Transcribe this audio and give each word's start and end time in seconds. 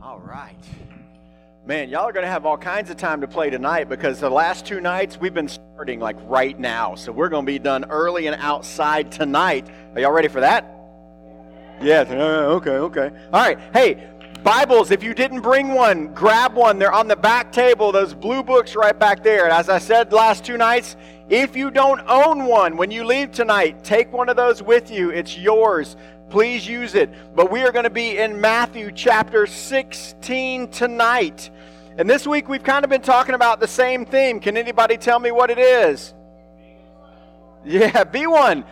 All 0.00 0.20
right. 0.20 0.54
Man, 1.66 1.88
y'all 1.88 2.04
are 2.04 2.12
going 2.12 2.24
to 2.24 2.30
have 2.30 2.46
all 2.46 2.56
kinds 2.56 2.88
of 2.88 2.96
time 2.96 3.20
to 3.20 3.26
play 3.26 3.50
tonight 3.50 3.88
because 3.88 4.20
the 4.20 4.30
last 4.30 4.64
two 4.64 4.80
nights 4.80 5.18
we've 5.18 5.34
been 5.34 5.48
starting 5.48 5.98
like 5.98 6.16
right 6.22 6.58
now. 6.58 6.94
So 6.94 7.10
we're 7.10 7.28
going 7.28 7.44
to 7.44 7.52
be 7.52 7.58
done 7.58 7.84
early 7.90 8.28
and 8.28 8.40
outside 8.40 9.10
tonight. 9.10 9.68
Are 9.94 10.00
y'all 10.00 10.12
ready 10.12 10.28
for 10.28 10.40
that? 10.40 10.64
Yeah, 11.82 12.04
uh, 12.08 12.54
okay, 12.54 12.70
okay. 12.70 13.10
All 13.32 13.42
right. 13.42 13.58
Hey, 13.72 14.08
Bibles, 14.44 14.92
if 14.92 15.02
you 15.02 15.14
didn't 15.14 15.40
bring 15.40 15.74
one, 15.74 16.14
grab 16.14 16.54
one. 16.54 16.78
They're 16.78 16.92
on 16.92 17.08
the 17.08 17.16
back 17.16 17.50
table, 17.50 17.90
those 17.90 18.14
blue 18.14 18.44
books 18.44 18.76
right 18.76 18.96
back 18.96 19.24
there. 19.24 19.44
And 19.44 19.52
as 19.52 19.68
I 19.68 19.78
said 19.78 20.12
last 20.12 20.44
two 20.44 20.56
nights, 20.56 20.96
if 21.28 21.56
you 21.56 21.72
don't 21.72 22.00
own 22.08 22.46
one 22.46 22.76
when 22.76 22.92
you 22.92 23.04
leave 23.04 23.32
tonight, 23.32 23.82
take 23.82 24.12
one 24.12 24.28
of 24.28 24.36
those 24.36 24.62
with 24.62 24.92
you. 24.92 25.10
It's 25.10 25.36
yours. 25.36 25.96
Please 26.30 26.66
use 26.66 26.94
it. 26.94 27.10
But 27.34 27.50
we 27.50 27.62
are 27.62 27.72
going 27.72 27.84
to 27.84 27.90
be 27.90 28.18
in 28.18 28.40
Matthew 28.40 28.92
chapter 28.92 29.46
16 29.46 30.68
tonight. 30.68 31.50
And 31.96 32.08
this 32.08 32.26
week 32.26 32.48
we've 32.48 32.62
kind 32.62 32.84
of 32.84 32.90
been 32.90 33.02
talking 33.02 33.34
about 33.34 33.60
the 33.60 33.66
same 33.66 34.04
theme. 34.04 34.38
Can 34.38 34.56
anybody 34.56 34.96
tell 34.96 35.18
me 35.18 35.30
what 35.30 35.50
it 35.50 35.58
is? 35.58 36.14
Yeah, 37.64 38.04
be 38.04 38.26
one. 38.26 38.64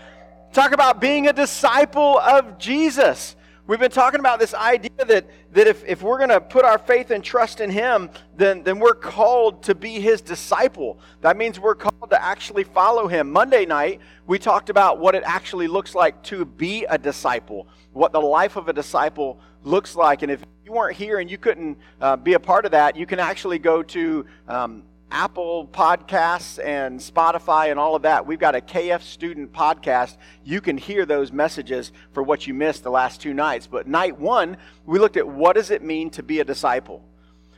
Talk 0.53 0.73
about 0.73 1.01
being 1.01 1.27
a 1.27 1.33
disciple 1.33 2.19
of 2.19 2.59
Jesus. 2.59 3.37
We've 3.69 3.81
been 3.81 3.91
talking 3.91 4.21
about 4.21 4.39
this 4.39 4.55
idea 4.55 5.05
that, 5.09 5.27
that 5.51 5.67
if, 5.67 5.85
if 5.85 6.01
we're 6.01 6.19
going 6.19 6.31
to 6.31 6.41
put 6.41 6.65
our 6.65 6.79
faith 6.79 7.11
and 7.11 7.23
trust 7.25 7.61
in 7.61 7.69
Him, 7.69 8.11
then, 8.37 8.63
then 8.63 8.79
we're 8.79 8.95
called 8.95 9.65
to 9.65 9.75
be 9.75 9.99
His 9.99 10.21
disciple. 10.21 11.01
That 11.21 11.37
means 11.37 11.59
we're 11.59 11.75
called 11.75 12.11
to 12.11 12.23
actually 12.23 12.63
follow 12.63 13.09
Him. 13.09 13.33
Monday 13.33 13.67
night, 13.67 14.01
we 14.29 14.39
talked 14.39 14.71
about 14.71 15.01
what 15.01 15.17
it 15.17 15.25
actually 15.27 15.67
looks 15.67 15.97
like 15.97 16.23
to 16.25 16.45
be 16.45 16.85
a 16.85 16.97
disciple, 16.97 17.67
what 17.93 18.13
the 18.13 18.21
life 18.21 18.55
of 18.55 18.69
a 18.69 18.73
disciple 18.73 19.41
looks 19.65 19.97
like. 19.97 20.23
And 20.23 20.31
if 20.31 20.45
you 20.65 20.71
weren't 20.71 20.97
here 20.97 21.19
and 21.19 21.29
you 21.29 21.37
couldn't 21.37 21.77
uh, 22.01 22.15
be 22.15 22.35
a 22.35 22.41
part 22.41 22.67
of 22.67 22.71
that, 22.71 22.95
you 22.95 23.05
can 23.05 23.19
actually 23.19 23.59
go 23.59 23.83
to. 23.83 24.27
Um, 24.47 24.85
Apple 25.11 25.69
Podcasts 25.69 26.63
and 26.63 26.99
Spotify 26.99 27.71
and 27.71 27.79
all 27.79 27.95
of 27.95 28.03
that. 28.03 28.27
We've 28.27 28.39
got 28.39 28.55
a 28.55 28.61
KF 28.61 29.03
Student 29.03 29.53
podcast. 29.53 30.17
You 30.45 30.61
can 30.61 30.77
hear 30.77 31.07
those 31.07 31.31
messages 31.31 31.93
for 32.13 32.23
what 32.23 32.47
you 32.47 32.55
missed 32.55 32.83
the 32.83 32.91
last 32.91 33.21
two 33.21 33.33
nights. 33.33 33.67
But 33.67 33.87
night 33.87 34.19
one, 34.19 34.57
we 34.85 34.99
looked 34.99 35.17
at 35.17 35.27
what 35.27 35.55
does 35.55 35.71
it 35.71 35.83
mean 35.83 36.11
to 36.11 36.23
be 36.23 36.41
a 36.41 36.45
disciple. 36.45 37.05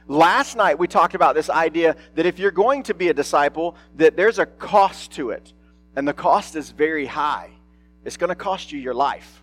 Last 0.07 0.57
night 0.57 0.79
we 0.79 0.87
talked 0.87 1.15
about 1.15 1.35
this 1.35 1.49
idea 1.49 1.97
that 2.15 2.27
if 2.27 2.39
you're 2.39 2.51
going 2.51 2.83
to 2.85 2.95
be 2.95 3.09
a 3.09 3.15
disciple, 3.15 3.77
that 3.97 4.17
there's 4.17 4.39
a 4.39 4.47
cost 4.47 5.13
to 5.13 5.31
it. 5.31 5.53
And 5.97 6.07
the 6.07 6.13
cost 6.13 6.55
is 6.55 6.71
very 6.71 7.07
high. 7.07 7.51
It's 8.05 8.17
going 8.17 8.29
to 8.29 8.37
cost 8.37 8.73
you 8.73 8.79
your 8.79 8.95
life. 8.95 9.43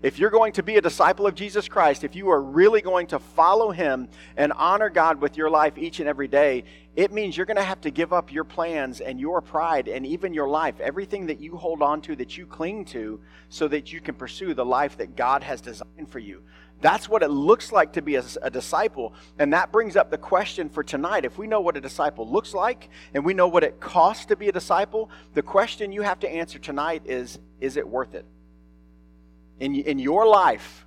If 0.00 0.20
you're 0.20 0.30
going 0.30 0.52
to 0.52 0.62
be 0.62 0.76
a 0.76 0.80
disciple 0.80 1.26
of 1.26 1.34
Jesus 1.34 1.66
Christ, 1.66 2.04
if 2.04 2.14
you 2.14 2.30
are 2.30 2.40
really 2.40 2.80
going 2.80 3.08
to 3.08 3.18
follow 3.18 3.72
him 3.72 4.08
and 4.36 4.52
honor 4.52 4.90
God 4.90 5.20
with 5.20 5.36
your 5.36 5.50
life 5.50 5.76
each 5.76 5.98
and 5.98 6.08
every 6.08 6.28
day, 6.28 6.62
it 6.94 7.10
means 7.10 7.36
you're 7.36 7.46
going 7.46 7.56
to 7.56 7.64
have 7.64 7.80
to 7.80 7.90
give 7.90 8.12
up 8.12 8.32
your 8.32 8.44
plans 8.44 9.00
and 9.00 9.18
your 9.18 9.40
pride 9.40 9.88
and 9.88 10.06
even 10.06 10.32
your 10.32 10.48
life, 10.48 10.78
everything 10.78 11.26
that 11.26 11.40
you 11.40 11.56
hold 11.56 11.82
on 11.82 12.00
to, 12.02 12.14
that 12.14 12.38
you 12.38 12.46
cling 12.46 12.84
to, 12.86 13.20
so 13.48 13.66
that 13.66 13.92
you 13.92 14.00
can 14.00 14.14
pursue 14.14 14.54
the 14.54 14.64
life 14.64 14.96
that 14.98 15.16
God 15.16 15.42
has 15.42 15.60
designed 15.60 16.08
for 16.08 16.20
you. 16.20 16.44
That's 16.80 17.08
what 17.08 17.24
it 17.24 17.30
looks 17.30 17.72
like 17.72 17.94
to 17.94 18.02
be 18.02 18.14
a, 18.14 18.24
a, 18.40 18.50
disciple. 18.50 19.14
And 19.40 19.52
that 19.52 19.72
brings 19.72 19.96
up 19.96 20.12
the 20.12 20.18
question 20.18 20.68
for 20.68 20.84
tonight. 20.84 21.24
If 21.24 21.38
we 21.38 21.48
know 21.48 21.60
what 21.60 21.76
a 21.76 21.80
disciple 21.80 22.30
looks 22.30 22.54
like 22.54 22.88
and 23.14 23.24
we 23.24 23.34
know 23.34 23.48
what 23.48 23.64
it 23.64 23.80
costs 23.80 24.26
to 24.26 24.36
be 24.36 24.48
a 24.48 24.52
disciple, 24.52 25.10
the 25.34 25.42
question 25.42 25.90
you 25.90 26.02
have 26.02 26.20
to 26.20 26.30
answer 26.30 26.60
tonight 26.60 27.02
is 27.04 27.40
is 27.60 27.76
it 27.76 27.88
worth 27.88 28.14
it? 28.14 28.24
In, 29.60 29.74
in 29.74 29.98
your 29.98 30.26
life, 30.26 30.86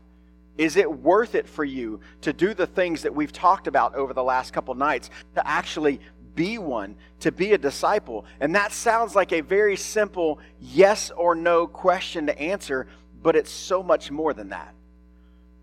is 0.57 0.75
it 0.75 0.91
worth 0.91 1.35
it 1.35 1.47
for 1.47 1.63
you 1.63 2.01
to 2.21 2.33
do 2.33 2.53
the 2.53 2.67
things 2.67 3.03
that 3.03 3.15
we've 3.15 3.31
talked 3.31 3.67
about 3.67 3.95
over 3.95 4.13
the 4.13 4.23
last 4.23 4.53
couple 4.53 4.75
nights 4.75 5.09
to 5.35 5.47
actually 5.47 5.99
be 6.35 6.57
one, 6.57 6.95
to 7.21 7.31
be 7.31 7.53
a 7.53 7.57
disciple? 7.57 8.25
And 8.39 8.53
that 8.55 8.71
sounds 8.71 9.15
like 9.15 9.31
a 9.31 9.41
very 9.41 9.75
simple 9.75 10.39
yes 10.59 11.09
or 11.11 11.35
no 11.35 11.67
question 11.67 12.27
to 12.27 12.39
answer, 12.39 12.87
but 13.23 13.35
it's 13.35 13.51
so 13.51 13.81
much 13.81 14.11
more 14.11 14.33
than 14.33 14.49
that. 14.49 14.73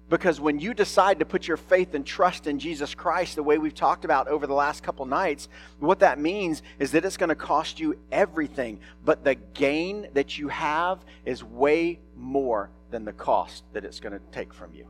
Because 0.08 0.40
when 0.40 0.58
you 0.58 0.72
decide 0.72 1.18
to 1.18 1.26
put 1.26 1.46
your 1.46 1.58
faith 1.58 1.92
and 1.92 2.04
trust 2.04 2.46
in 2.46 2.58
Jesus 2.58 2.94
Christ, 2.94 3.36
the 3.36 3.42
way 3.42 3.58
we've 3.58 3.74
talked 3.74 4.06
about 4.06 4.26
over 4.26 4.46
the 4.46 4.54
last 4.54 4.82
couple 4.82 5.04
nights, 5.04 5.50
what 5.80 5.98
that 5.98 6.18
means 6.18 6.62
is 6.78 6.92
that 6.92 7.04
it's 7.04 7.18
going 7.18 7.28
to 7.28 7.34
cost 7.34 7.78
you 7.78 7.98
everything. 8.10 8.80
But 9.04 9.22
the 9.22 9.34
gain 9.34 10.08
that 10.14 10.38
you 10.38 10.48
have 10.48 11.04
is 11.26 11.44
way 11.44 12.00
more 12.16 12.70
than 12.90 13.04
the 13.04 13.12
cost 13.12 13.64
that 13.72 13.84
it's 13.84 14.00
going 14.00 14.12
to 14.12 14.20
take 14.32 14.52
from 14.52 14.74
you. 14.74 14.86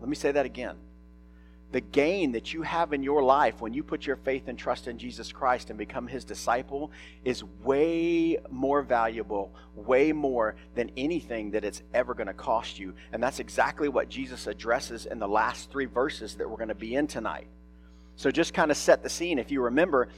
Let 0.00 0.08
me 0.08 0.16
say 0.16 0.32
that 0.32 0.46
again. 0.46 0.76
The 1.70 1.80
gain 1.80 2.32
that 2.32 2.52
you 2.52 2.62
have 2.62 2.92
in 2.92 3.02
your 3.02 3.22
life 3.22 3.62
when 3.62 3.72
you 3.72 3.82
put 3.82 4.06
your 4.06 4.16
faith 4.16 4.48
and 4.48 4.58
trust 4.58 4.88
in 4.88 4.98
Jesus 4.98 5.32
Christ 5.32 5.70
and 5.70 5.78
become 5.78 6.06
his 6.06 6.22
disciple 6.22 6.90
is 7.24 7.42
way 7.62 8.36
more 8.50 8.82
valuable, 8.82 9.54
way 9.74 10.12
more 10.12 10.54
than 10.74 10.90
anything 10.98 11.52
that 11.52 11.64
it's 11.64 11.82
ever 11.94 12.12
going 12.12 12.26
to 12.26 12.34
cost 12.34 12.78
you. 12.78 12.92
And 13.12 13.22
that's 13.22 13.38
exactly 13.38 13.88
what 13.88 14.10
Jesus 14.10 14.46
addresses 14.46 15.06
in 15.06 15.18
the 15.18 15.28
last 15.28 15.70
three 15.70 15.86
verses 15.86 16.34
that 16.34 16.48
we're 16.48 16.58
going 16.58 16.68
to 16.68 16.74
be 16.74 16.94
in 16.94 17.06
tonight. 17.06 17.46
So, 18.16 18.30
just 18.30 18.52
kind 18.52 18.70
of 18.70 18.76
set 18.76 19.02
the 19.02 19.08
scene. 19.08 19.38
If 19.38 19.50
you 19.50 19.62
remember, 19.62 20.08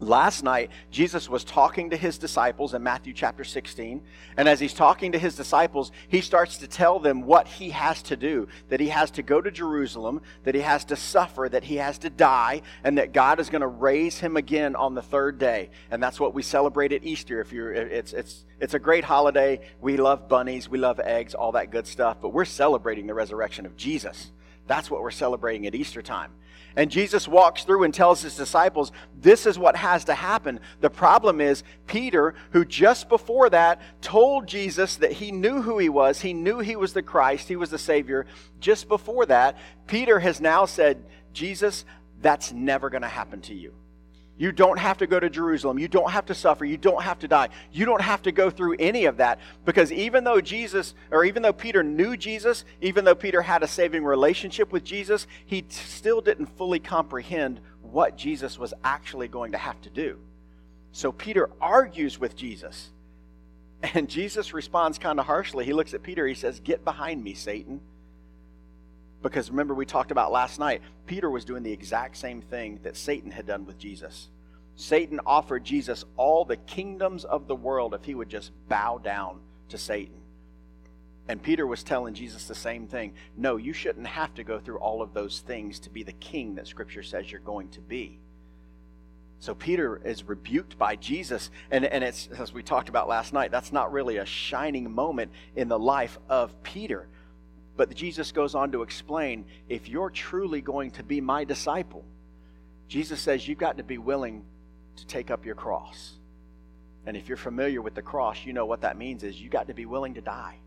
Last 0.00 0.42
night, 0.42 0.72
Jesus 0.90 1.28
was 1.28 1.44
talking 1.44 1.90
to 1.90 1.96
his 1.96 2.18
disciples 2.18 2.74
in 2.74 2.82
Matthew 2.82 3.12
chapter 3.12 3.44
16. 3.44 4.02
And 4.36 4.48
as 4.48 4.58
he's 4.58 4.74
talking 4.74 5.12
to 5.12 5.18
his 5.20 5.36
disciples, 5.36 5.92
he 6.08 6.20
starts 6.20 6.58
to 6.58 6.66
tell 6.66 6.98
them 6.98 7.22
what 7.22 7.46
he 7.46 7.70
has 7.70 8.02
to 8.04 8.16
do 8.16 8.48
that 8.70 8.80
he 8.80 8.88
has 8.88 9.12
to 9.12 9.22
go 9.22 9.40
to 9.40 9.52
Jerusalem, 9.52 10.20
that 10.42 10.56
he 10.56 10.62
has 10.62 10.84
to 10.86 10.96
suffer, 10.96 11.48
that 11.48 11.62
he 11.62 11.76
has 11.76 11.98
to 11.98 12.10
die, 12.10 12.62
and 12.82 12.98
that 12.98 13.12
God 13.12 13.38
is 13.38 13.48
going 13.50 13.60
to 13.60 13.68
raise 13.68 14.18
him 14.18 14.36
again 14.36 14.74
on 14.74 14.94
the 14.94 15.02
third 15.02 15.38
day. 15.38 15.70
And 15.92 16.02
that's 16.02 16.18
what 16.18 16.34
we 16.34 16.42
celebrate 16.42 16.92
at 16.92 17.04
Easter. 17.04 17.40
If 17.40 17.52
you're, 17.52 17.72
it's, 17.72 18.12
it's, 18.12 18.44
it's 18.60 18.74
a 18.74 18.80
great 18.80 19.04
holiday. 19.04 19.60
We 19.80 19.96
love 19.96 20.28
bunnies, 20.28 20.68
we 20.68 20.78
love 20.78 20.98
eggs, 20.98 21.34
all 21.34 21.52
that 21.52 21.70
good 21.70 21.86
stuff, 21.86 22.16
but 22.20 22.30
we're 22.30 22.44
celebrating 22.44 23.06
the 23.06 23.14
resurrection 23.14 23.64
of 23.64 23.76
Jesus. 23.76 24.32
That's 24.66 24.90
what 24.90 25.02
we're 25.02 25.12
celebrating 25.12 25.66
at 25.68 25.74
Easter 25.74 26.02
time. 26.02 26.32
And 26.76 26.90
Jesus 26.90 27.28
walks 27.28 27.64
through 27.64 27.84
and 27.84 27.94
tells 27.94 28.22
his 28.22 28.36
disciples, 28.36 28.90
this 29.20 29.46
is 29.46 29.58
what 29.58 29.76
has 29.76 30.04
to 30.04 30.14
happen. 30.14 30.58
The 30.80 30.90
problem 30.90 31.40
is, 31.40 31.62
Peter, 31.86 32.34
who 32.50 32.64
just 32.64 33.08
before 33.08 33.48
that 33.50 33.80
told 34.02 34.48
Jesus 34.48 34.96
that 34.96 35.12
he 35.12 35.30
knew 35.30 35.62
who 35.62 35.78
he 35.78 35.88
was, 35.88 36.20
he 36.20 36.32
knew 36.32 36.58
he 36.58 36.76
was 36.76 36.92
the 36.92 37.02
Christ, 37.02 37.48
he 37.48 37.56
was 37.56 37.70
the 37.70 37.78
Savior, 37.78 38.26
just 38.58 38.88
before 38.88 39.26
that, 39.26 39.56
Peter 39.86 40.18
has 40.18 40.40
now 40.40 40.64
said, 40.64 41.04
Jesus, 41.32 41.84
that's 42.20 42.52
never 42.52 42.90
going 42.90 43.02
to 43.02 43.08
happen 43.08 43.40
to 43.42 43.54
you. 43.54 43.74
You 44.36 44.50
don't 44.50 44.78
have 44.78 44.98
to 44.98 45.06
go 45.06 45.20
to 45.20 45.30
Jerusalem. 45.30 45.78
You 45.78 45.86
don't 45.86 46.10
have 46.10 46.26
to 46.26 46.34
suffer. 46.34 46.64
You 46.64 46.76
don't 46.76 47.02
have 47.02 47.20
to 47.20 47.28
die. 47.28 47.50
You 47.72 47.84
don't 47.84 48.00
have 48.00 48.22
to 48.22 48.32
go 48.32 48.50
through 48.50 48.76
any 48.80 49.04
of 49.04 49.18
that 49.18 49.38
because 49.64 49.92
even 49.92 50.24
though 50.24 50.40
Jesus, 50.40 50.94
or 51.12 51.24
even 51.24 51.42
though 51.42 51.52
Peter 51.52 51.84
knew 51.84 52.16
Jesus, 52.16 52.64
even 52.80 53.04
though 53.04 53.14
Peter 53.14 53.42
had 53.42 53.62
a 53.62 53.68
saving 53.68 54.02
relationship 54.02 54.72
with 54.72 54.82
Jesus, 54.82 55.28
he 55.46 55.64
still 55.68 56.20
didn't 56.20 56.46
fully 56.46 56.80
comprehend 56.80 57.60
what 57.82 58.16
Jesus 58.16 58.58
was 58.58 58.74
actually 58.82 59.28
going 59.28 59.52
to 59.52 59.58
have 59.58 59.80
to 59.82 59.90
do. 59.90 60.18
So 60.90 61.12
Peter 61.12 61.50
argues 61.60 62.18
with 62.18 62.34
Jesus. 62.34 62.90
And 63.82 64.08
Jesus 64.08 64.54
responds 64.54 64.98
kind 64.98 65.20
of 65.20 65.26
harshly. 65.26 65.66
He 65.66 65.74
looks 65.74 65.92
at 65.92 66.02
Peter. 66.02 66.26
He 66.26 66.34
says, 66.34 66.58
Get 66.58 66.84
behind 66.84 67.22
me, 67.22 67.34
Satan. 67.34 67.82
Because 69.22 69.50
remember, 69.50 69.74
we 69.74 69.86
talked 69.86 70.10
about 70.10 70.32
last 70.32 70.58
night, 70.58 70.82
Peter 71.06 71.30
was 71.30 71.44
doing 71.44 71.62
the 71.62 71.72
exact 71.72 72.16
same 72.16 72.42
thing 72.42 72.80
that 72.82 72.96
Satan 72.96 73.30
had 73.30 73.46
done 73.46 73.64
with 73.64 73.78
Jesus. 73.78 74.28
Satan 74.76 75.20
offered 75.24 75.64
Jesus 75.64 76.04
all 76.16 76.44
the 76.44 76.56
kingdoms 76.56 77.24
of 77.24 77.46
the 77.46 77.54
world 77.54 77.94
if 77.94 78.04
he 78.04 78.14
would 78.14 78.28
just 78.28 78.50
bow 78.68 78.98
down 78.98 79.40
to 79.68 79.78
Satan. 79.78 80.20
And 81.26 81.42
Peter 81.42 81.66
was 81.66 81.82
telling 81.82 82.12
Jesus 82.12 82.46
the 82.46 82.54
same 82.54 82.86
thing. 82.86 83.14
No, 83.36 83.56
you 83.56 83.72
shouldn't 83.72 84.06
have 84.06 84.34
to 84.34 84.44
go 84.44 84.58
through 84.58 84.78
all 84.78 85.00
of 85.00 85.14
those 85.14 85.40
things 85.40 85.78
to 85.80 85.90
be 85.90 86.02
the 86.02 86.12
king 86.12 86.56
that 86.56 86.66
Scripture 86.66 87.02
says 87.02 87.30
you're 87.30 87.40
going 87.40 87.70
to 87.70 87.80
be. 87.80 88.18
So 89.38 89.54
Peter 89.54 90.00
is 90.04 90.24
rebuked 90.24 90.78
by 90.78 90.96
Jesus. 90.96 91.50
And, 91.70 91.84
and 91.84 92.04
it's, 92.04 92.28
as 92.38 92.52
we 92.52 92.62
talked 92.62 92.88
about 92.88 93.08
last 93.08 93.32
night, 93.32 93.50
that's 93.50 93.72
not 93.72 93.92
really 93.92 94.18
a 94.18 94.26
shining 94.26 94.90
moment 94.90 95.32
in 95.56 95.68
the 95.68 95.78
life 95.78 96.18
of 96.28 96.62
Peter. 96.62 97.08
But 97.76 97.94
Jesus 97.94 98.32
goes 98.32 98.54
on 98.54 98.72
to 98.72 98.82
explain 98.82 99.44
if 99.68 99.88
you're 99.88 100.10
truly 100.10 100.60
going 100.60 100.92
to 100.92 101.02
be 101.02 101.20
my 101.20 101.44
disciple, 101.44 102.04
Jesus 102.88 103.20
says 103.20 103.48
you've 103.48 103.58
got 103.58 103.78
to 103.78 103.82
be 103.82 103.98
willing 103.98 104.44
to 104.96 105.06
take 105.06 105.30
up 105.30 105.44
your 105.44 105.54
cross. 105.54 106.12
And 107.06 107.16
if 107.16 107.28
you're 107.28 107.36
familiar 107.36 107.82
with 107.82 107.94
the 107.94 108.02
cross, 108.02 108.44
you 108.44 108.52
know 108.52 108.66
what 108.66 108.82
that 108.82 108.96
means 108.96 109.24
is 109.24 109.40
you 109.40 109.48
got 109.48 109.68
to 109.68 109.74
be 109.74 109.86
willing 109.86 110.14
to 110.14 110.20
die. 110.20 110.58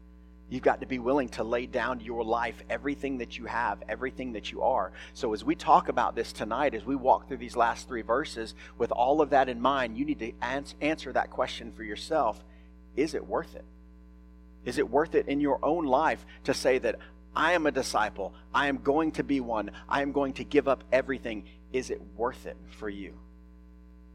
You've 0.50 0.64
got 0.64 0.80
to 0.80 0.88
be 0.88 1.00
willing 1.00 1.28
to 1.30 1.44
lay 1.44 1.66
down 1.66 2.00
your 2.00 2.24
life, 2.24 2.62
everything 2.70 3.18
that 3.18 3.38
you 3.38 3.46
have, 3.46 3.84
everything 3.90 4.34
that 4.34 4.52
you 4.52 4.62
are. 4.62 4.94
So, 5.14 5.34
as 5.34 5.44
we 5.44 5.56
talk 5.56 5.90
about 5.90 6.16
this 6.16 6.32
tonight, 6.32 6.74
as 6.74 6.86
we 6.86 6.96
walk 6.96 7.28
through 7.28 7.38
these 7.38 7.58
last 7.58 7.88
three 7.88 8.02
verses, 8.02 8.56
with 8.78 8.92
all 8.92 9.20
of 9.20 9.32
that 9.32 9.50
in 9.50 9.60
mind, 9.60 9.98
you 9.98 10.06
need 10.06 10.20
to 10.20 10.32
answer 10.42 11.12
that 11.12 11.32
question 11.32 11.74
for 11.74 11.84
yourself 11.84 12.42
Is 12.96 13.14
it 13.14 13.28
worth 13.28 13.56
it? 13.56 13.66
Is 14.66 14.78
it 14.78 14.90
worth 14.90 15.16
it 15.16 15.28
in 15.28 15.40
your 15.40 15.64
own 15.64 15.86
life 15.86 16.26
to 16.44 16.54
say 16.54 16.78
that 16.80 17.00
I 17.38 17.54
am 17.54 17.68
a 17.68 17.72
disciple. 17.72 18.34
I 18.52 18.68
am 18.68 18.80
going 18.80 19.12
to 19.14 19.24
be 19.24 19.40
one. 19.42 19.70
I 19.88 20.02
am 20.02 20.12
going 20.12 20.34
to 20.34 20.44
give 20.44 20.68
up 20.68 20.84
everything. 20.92 21.46
Is 21.72 21.92
it 21.92 22.02
worth 22.16 22.48
it 22.48 22.58
for 22.80 22.90
you? 22.90 23.14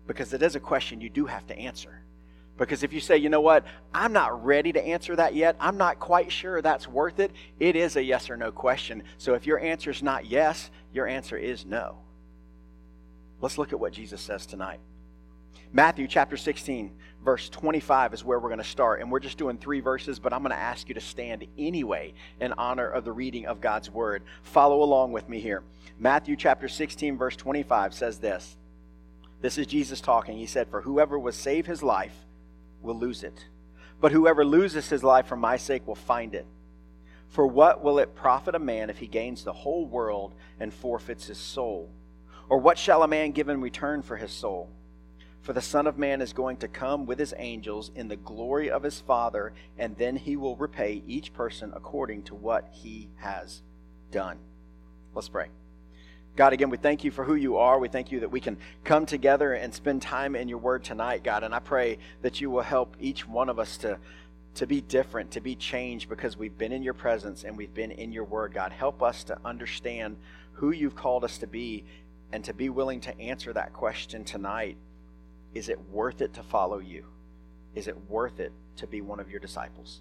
Because 0.08 0.32
it 0.32 0.42
is 0.42 0.56
a 0.56 0.60
question 0.60 1.00
you 1.00 1.08
do 1.08 1.26
have 1.26 1.46
to 1.46 1.56
answer. 1.56 2.02
Because 2.58 2.82
if 2.82 2.92
you 2.92 2.98
say, 2.98 3.16
you 3.16 3.28
know 3.28 3.40
what, 3.40 3.64
I'm 3.94 4.12
not 4.12 4.44
ready 4.44 4.72
to 4.72 4.84
answer 4.84 5.14
that 5.16 5.36
yet, 5.36 5.56
I'm 5.60 5.76
not 5.76 6.00
quite 6.00 6.32
sure 6.32 6.60
that's 6.60 6.88
worth 6.88 7.20
it, 7.20 7.30
it 7.60 7.76
is 7.76 7.94
a 7.94 8.02
yes 8.02 8.28
or 8.28 8.36
no 8.36 8.50
question. 8.50 9.04
So 9.18 9.34
if 9.34 9.46
your 9.46 9.60
answer 9.60 9.90
is 9.90 10.02
not 10.02 10.26
yes, 10.26 10.70
your 10.92 11.06
answer 11.06 11.36
is 11.36 11.64
no. 11.64 11.98
Let's 13.40 13.56
look 13.56 13.72
at 13.72 13.80
what 13.80 13.92
Jesus 13.92 14.20
says 14.20 14.46
tonight. 14.46 14.80
Matthew 15.72 16.06
chapter 16.06 16.36
16, 16.36 16.92
verse 17.24 17.48
25 17.48 18.14
is 18.14 18.24
where 18.24 18.38
we're 18.38 18.48
going 18.48 18.58
to 18.58 18.64
start. 18.64 19.00
And 19.00 19.10
we're 19.10 19.20
just 19.20 19.38
doing 19.38 19.58
three 19.58 19.80
verses, 19.80 20.18
but 20.18 20.32
I'm 20.32 20.42
going 20.42 20.50
to 20.50 20.56
ask 20.56 20.88
you 20.88 20.94
to 20.94 21.00
stand 21.00 21.46
anyway 21.56 22.14
in 22.40 22.52
honor 22.54 22.88
of 22.88 23.04
the 23.04 23.12
reading 23.12 23.46
of 23.46 23.60
God's 23.60 23.90
word. 23.90 24.22
Follow 24.42 24.82
along 24.82 25.12
with 25.12 25.28
me 25.28 25.40
here. 25.40 25.62
Matthew 25.98 26.36
chapter 26.36 26.68
16, 26.68 27.16
verse 27.16 27.36
25 27.36 27.94
says 27.94 28.18
this. 28.18 28.56
This 29.40 29.58
is 29.58 29.66
Jesus 29.66 30.00
talking. 30.00 30.38
He 30.38 30.46
said, 30.46 30.68
For 30.68 30.82
whoever 30.82 31.18
will 31.18 31.32
save 31.32 31.66
his 31.66 31.82
life 31.82 32.14
will 32.80 32.98
lose 32.98 33.22
it. 33.22 33.46
But 34.00 34.12
whoever 34.12 34.44
loses 34.44 34.88
his 34.88 35.04
life 35.04 35.26
for 35.26 35.36
my 35.36 35.56
sake 35.56 35.86
will 35.86 35.94
find 35.94 36.34
it. 36.34 36.46
For 37.28 37.46
what 37.46 37.82
will 37.82 37.98
it 37.98 38.14
profit 38.14 38.54
a 38.54 38.58
man 38.58 38.90
if 38.90 38.98
he 38.98 39.06
gains 39.06 39.42
the 39.42 39.52
whole 39.52 39.86
world 39.86 40.34
and 40.60 40.72
forfeits 40.72 41.26
his 41.26 41.38
soul? 41.38 41.88
Or 42.48 42.58
what 42.58 42.78
shall 42.78 43.02
a 43.02 43.08
man 43.08 43.30
give 43.30 43.48
in 43.48 43.60
return 43.60 44.02
for 44.02 44.16
his 44.16 44.30
soul? 44.30 44.68
For 45.42 45.52
the 45.52 45.60
Son 45.60 45.88
of 45.88 45.98
Man 45.98 46.20
is 46.20 46.32
going 46.32 46.58
to 46.58 46.68
come 46.68 47.04
with 47.04 47.18
his 47.18 47.34
angels 47.36 47.90
in 47.96 48.06
the 48.06 48.16
glory 48.16 48.70
of 48.70 48.84
his 48.84 49.00
Father, 49.00 49.52
and 49.76 49.96
then 49.96 50.14
he 50.14 50.36
will 50.36 50.54
repay 50.54 51.02
each 51.06 51.34
person 51.34 51.72
according 51.74 52.22
to 52.24 52.36
what 52.36 52.68
he 52.70 53.10
has 53.16 53.62
done. 54.12 54.38
Let's 55.14 55.28
pray. 55.28 55.48
God, 56.36 56.52
again, 56.52 56.70
we 56.70 56.76
thank 56.76 57.02
you 57.02 57.10
for 57.10 57.24
who 57.24 57.34
you 57.34 57.58
are. 57.58 57.78
We 57.78 57.88
thank 57.88 58.12
you 58.12 58.20
that 58.20 58.30
we 58.30 58.40
can 58.40 58.56
come 58.84 59.04
together 59.04 59.52
and 59.52 59.74
spend 59.74 60.00
time 60.00 60.36
in 60.36 60.48
your 60.48 60.58
word 60.58 60.84
tonight, 60.84 61.24
God. 61.24 61.42
And 61.42 61.54
I 61.54 61.58
pray 61.58 61.98
that 62.22 62.40
you 62.40 62.48
will 62.48 62.62
help 62.62 62.96
each 63.00 63.26
one 63.28 63.48
of 63.48 63.58
us 63.58 63.76
to, 63.78 63.98
to 64.54 64.66
be 64.66 64.80
different, 64.80 65.32
to 65.32 65.40
be 65.40 65.56
changed 65.56 66.08
because 66.08 66.36
we've 66.36 66.56
been 66.56 66.72
in 66.72 66.84
your 66.84 66.94
presence 66.94 67.42
and 67.44 67.56
we've 67.56 67.74
been 67.74 67.90
in 67.90 68.12
your 68.12 68.24
word, 68.24 68.54
God. 68.54 68.72
Help 68.72 69.02
us 69.02 69.24
to 69.24 69.38
understand 69.44 70.16
who 70.52 70.70
you've 70.70 70.94
called 70.94 71.24
us 71.24 71.36
to 71.38 71.46
be 71.46 71.84
and 72.32 72.44
to 72.44 72.54
be 72.54 72.70
willing 72.70 73.00
to 73.00 73.20
answer 73.20 73.52
that 73.52 73.72
question 73.74 74.24
tonight. 74.24 74.76
Is 75.54 75.68
it 75.68 75.78
worth 75.90 76.20
it 76.20 76.34
to 76.34 76.42
follow 76.42 76.78
you? 76.78 77.06
Is 77.74 77.88
it 77.88 77.96
worth 78.08 78.40
it 78.40 78.52
to 78.76 78.86
be 78.86 79.00
one 79.00 79.20
of 79.20 79.30
your 79.30 79.40
disciples? 79.40 80.00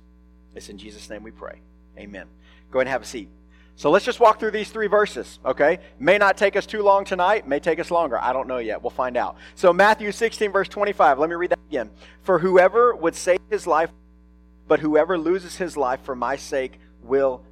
It's 0.55 0.69
in 0.69 0.77
Jesus' 0.77 1.09
name 1.09 1.23
we 1.23 1.31
pray. 1.31 1.61
Amen. 1.97 2.27
Go 2.71 2.79
ahead 2.79 2.87
and 2.87 2.91
have 2.91 3.01
a 3.01 3.05
seat. 3.05 3.29
So 3.75 3.89
let's 3.89 4.05
just 4.05 4.19
walk 4.19 4.39
through 4.39 4.51
these 4.51 4.69
three 4.69 4.87
verses, 4.87 5.39
okay? 5.45 5.79
May 5.97 6.17
not 6.17 6.37
take 6.37 6.55
us 6.55 6.65
too 6.65 6.83
long 6.83 7.05
tonight, 7.05 7.47
may 7.47 7.59
take 7.59 7.79
us 7.79 7.89
longer. 7.89 8.21
I 8.21 8.33
don't 8.33 8.47
know 8.47 8.57
yet. 8.57 8.81
We'll 8.83 8.91
find 8.91 9.17
out. 9.17 9.37
So, 9.55 9.73
Matthew 9.73 10.11
16, 10.11 10.51
verse 10.51 10.67
25. 10.67 11.17
Let 11.17 11.29
me 11.29 11.35
read 11.35 11.51
that 11.51 11.59
again. 11.69 11.89
For 12.21 12.39
whoever 12.39 12.93
would 12.95 13.15
save 13.15 13.39
his 13.49 13.65
life, 13.65 13.89
but 14.67 14.81
whoever 14.81 15.17
loses 15.17 15.55
his 15.55 15.77
life 15.77 16.01
for 16.03 16.15
my 16.15 16.35
sake 16.35 16.79
will. 17.01 17.43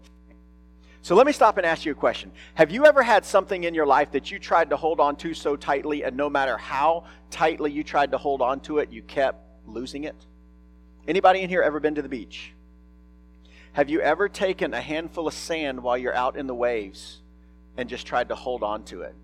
So, 1.01 1.15
let 1.15 1.25
me 1.25 1.31
stop 1.31 1.57
and 1.57 1.65
ask 1.65 1.85
you 1.85 1.91
a 1.91 1.95
question. 1.95 2.31
Have 2.55 2.71
you 2.71 2.85
ever 2.85 3.01
had 3.01 3.25
something 3.25 3.63
in 3.63 3.73
your 3.73 3.85
life 3.85 4.11
that 4.11 4.31
you 4.31 4.39
tried 4.39 4.69
to 4.71 4.77
hold 4.77 4.99
on 4.99 5.15
to 5.17 5.33
so 5.33 5.55
tightly, 5.55 6.03
and 6.03 6.17
no 6.17 6.29
matter 6.29 6.57
how 6.57 7.05
tightly 7.31 7.71
you 7.71 7.83
tried 7.83 8.11
to 8.11 8.17
hold 8.17 8.41
on 8.41 8.59
to 8.61 8.79
it, 8.79 8.91
you 8.91 9.01
kept 9.01 9.39
losing 9.65 10.03
it? 10.03 10.15
Anybody 11.07 11.39
in 11.39 11.49
here 11.49 11.61
ever 11.61 11.79
been 11.79 11.95
to 11.95 12.01
the 12.01 12.09
beach? 12.09 12.53
Have 13.73 13.89
you 13.89 14.01
ever 14.01 14.27
taken 14.27 14.73
a 14.73 14.81
handful 14.81 15.27
of 15.27 15.33
sand 15.33 15.81
while 15.81 15.97
you're 15.97 16.15
out 16.15 16.35
in 16.35 16.47
the 16.47 16.55
waves 16.55 17.21
and 17.77 17.87
just 17.87 18.05
tried 18.05 18.29
to 18.29 18.35
hold 18.35 18.61
on 18.61 18.83
to 18.85 19.03
it? 19.03 19.15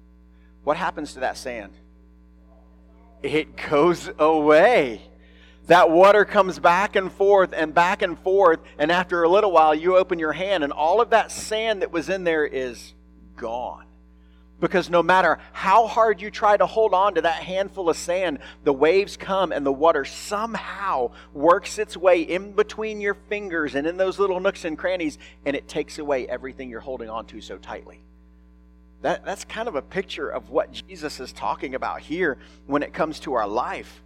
What 0.63 0.77
happens 0.77 1.13
to 1.13 1.19
that 1.21 1.37
sand? 1.37 1.73
It 3.21 3.57
goes 3.69 4.09
away. 4.17 5.01
That 5.67 5.89
water 5.89 6.25
comes 6.25 6.59
back 6.59 6.95
and 6.95 7.11
forth 7.11 7.51
and 7.51 7.73
back 7.73 8.03
and 8.03 8.19
forth, 8.19 8.59
and 8.77 8.91
after 8.91 9.23
a 9.23 9.29
little 9.29 9.51
while, 9.51 9.73
you 9.73 9.97
open 9.97 10.19
your 10.19 10.33
hand, 10.33 10.63
and 10.63 10.71
all 10.71 11.01
of 11.01 11.09
that 11.09 11.31
sand 11.31 11.81
that 11.81 11.91
was 11.91 12.07
in 12.09 12.23
there 12.23 12.45
is 12.45 12.93
gone. 13.35 13.85
Because 14.59 14.89
no 14.89 15.03
matter 15.03 15.39
how 15.51 15.87
hard 15.87 16.21
you 16.21 16.29
try 16.29 16.55
to 16.55 16.65
hold 16.65 16.93
on 16.93 17.15
to 17.15 17.21
that 17.21 17.43
handful 17.43 17.89
of 17.89 17.97
sand, 17.97 18.39
the 18.63 18.71
waves 18.71 19.17
come 19.17 19.51
and 19.51 19.65
the 19.65 19.73
water 19.73 20.05
somehow 20.05 21.11
works 21.33 21.77
its 21.77 21.97
way 21.97 22.21
in 22.21 22.53
between 22.53 23.01
your 23.01 23.15
fingers 23.15 23.75
and 23.75 23.85
in 23.85 23.97
those 23.97 24.17
little 24.17 24.39
nooks 24.39 24.65
and 24.65 24.77
crannies, 24.77 25.17
and 25.45 25.55
it 25.55 25.67
takes 25.67 25.97
away 25.97 26.27
everything 26.27 26.69
you're 26.69 26.79
holding 26.79 27.09
on 27.09 27.25
to 27.25 27.41
so 27.41 27.57
tightly. 27.57 27.99
That, 29.01 29.25
that's 29.25 29.43
kind 29.43 29.67
of 29.67 29.75
a 29.75 29.81
picture 29.81 30.29
of 30.29 30.51
what 30.51 30.71
Jesus 30.71 31.19
is 31.19 31.33
talking 31.33 31.75
about 31.75 32.01
here 32.01 32.37
when 32.65 32.81
it 32.81 32.93
comes 32.93 33.19
to 33.21 33.33
our 33.33 33.47
life. 33.47 34.03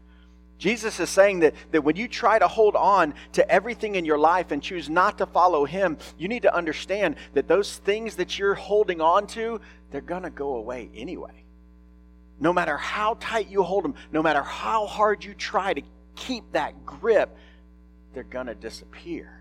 Jesus 0.60 1.00
is 1.00 1.10
saying 1.10 1.40
that, 1.40 1.56
that 1.72 1.84
when 1.84 1.96
you 1.96 2.08
try 2.08 2.38
to 2.38 2.48
hold 2.48 2.76
on 2.76 3.14
to 3.32 3.50
everything 3.50 3.96
in 3.96 4.04
your 4.04 4.20
life 4.20 4.52
and 4.52 4.62
choose 4.62 4.90
not 4.90 5.18
to 5.18 5.26
follow 5.26 5.64
Him, 5.66 5.98
you 6.18 6.28
need 6.28 6.42
to 6.44 6.54
understand 6.54 7.16
that 7.34 7.48
those 7.48 7.78
things 7.78 8.18
that 8.18 8.38
you're 8.38 8.56
holding 8.56 9.00
on 9.00 9.26
to, 9.28 9.62
they're 9.90 10.02
going 10.02 10.24
to 10.24 10.30
go 10.30 10.56
away 10.56 10.90
anyway. 10.94 11.46
No 12.42 12.52
matter 12.52 12.76
how 12.76 13.18
tight 13.22 13.50
you 13.50 13.64
hold 13.64 13.86
them, 13.86 13.96
no 14.12 14.22
matter 14.22 14.44
how 14.44 14.86
hard 14.86 15.24
you 15.24 15.34
try 15.34 15.74
to 15.74 15.82
keep 16.16 16.52
that 16.52 16.86
grip, 16.86 17.36
they're 18.14 18.24
going 18.24 18.48
to 18.48 18.56
disappear. 18.56 19.39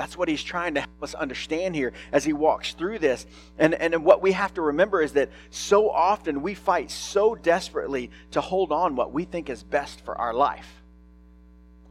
That's 0.00 0.16
what 0.16 0.30
he's 0.30 0.42
trying 0.42 0.72
to 0.76 0.80
help 0.80 1.02
us 1.02 1.12
understand 1.12 1.74
here 1.74 1.92
as 2.10 2.24
he 2.24 2.32
walks 2.32 2.72
through 2.72 3.00
this. 3.00 3.26
And, 3.58 3.74
and 3.74 4.02
what 4.02 4.22
we 4.22 4.32
have 4.32 4.54
to 4.54 4.62
remember 4.62 5.02
is 5.02 5.12
that 5.12 5.28
so 5.50 5.90
often 5.90 6.40
we 6.40 6.54
fight 6.54 6.90
so 6.90 7.34
desperately 7.34 8.10
to 8.30 8.40
hold 8.40 8.72
on 8.72 8.96
what 8.96 9.12
we 9.12 9.24
think 9.24 9.50
is 9.50 9.62
best 9.62 10.02
for 10.06 10.16
our 10.16 10.32
life. 10.32 10.82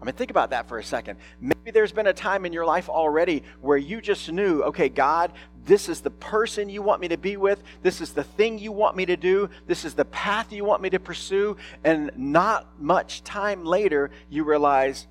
I 0.01 0.05
mean, 0.05 0.15
think 0.15 0.31
about 0.31 0.49
that 0.49 0.67
for 0.67 0.79
a 0.79 0.83
second. 0.83 1.19
Maybe 1.39 1.69
there's 1.69 1.91
been 1.91 2.07
a 2.07 2.13
time 2.13 2.47
in 2.47 2.51
your 2.51 2.65
life 2.65 2.89
already 2.89 3.43
where 3.61 3.77
you 3.77 4.01
just 4.01 4.31
knew, 4.31 4.63
okay, 4.63 4.89
God, 4.89 5.31
this 5.67 5.87
is 5.87 6.01
the 6.01 6.09
person 6.09 6.67
you 6.67 6.81
want 6.81 7.01
me 7.01 7.09
to 7.09 7.17
be 7.17 7.37
with. 7.37 7.61
This 7.83 8.01
is 8.01 8.13
the 8.13 8.23
thing 8.23 8.57
you 8.57 8.71
want 8.71 8.95
me 8.95 9.05
to 9.05 9.17
do. 9.17 9.51
This 9.67 9.85
is 9.85 9.93
the 9.93 10.05
path 10.05 10.51
you 10.51 10.65
want 10.65 10.81
me 10.81 10.89
to 10.89 10.99
pursue. 10.99 11.57
And 11.83 12.09
not 12.15 12.81
much 12.81 13.23
time 13.23 13.65
later, 13.65 14.09
you 14.31 14.45
realize, 14.45 15.05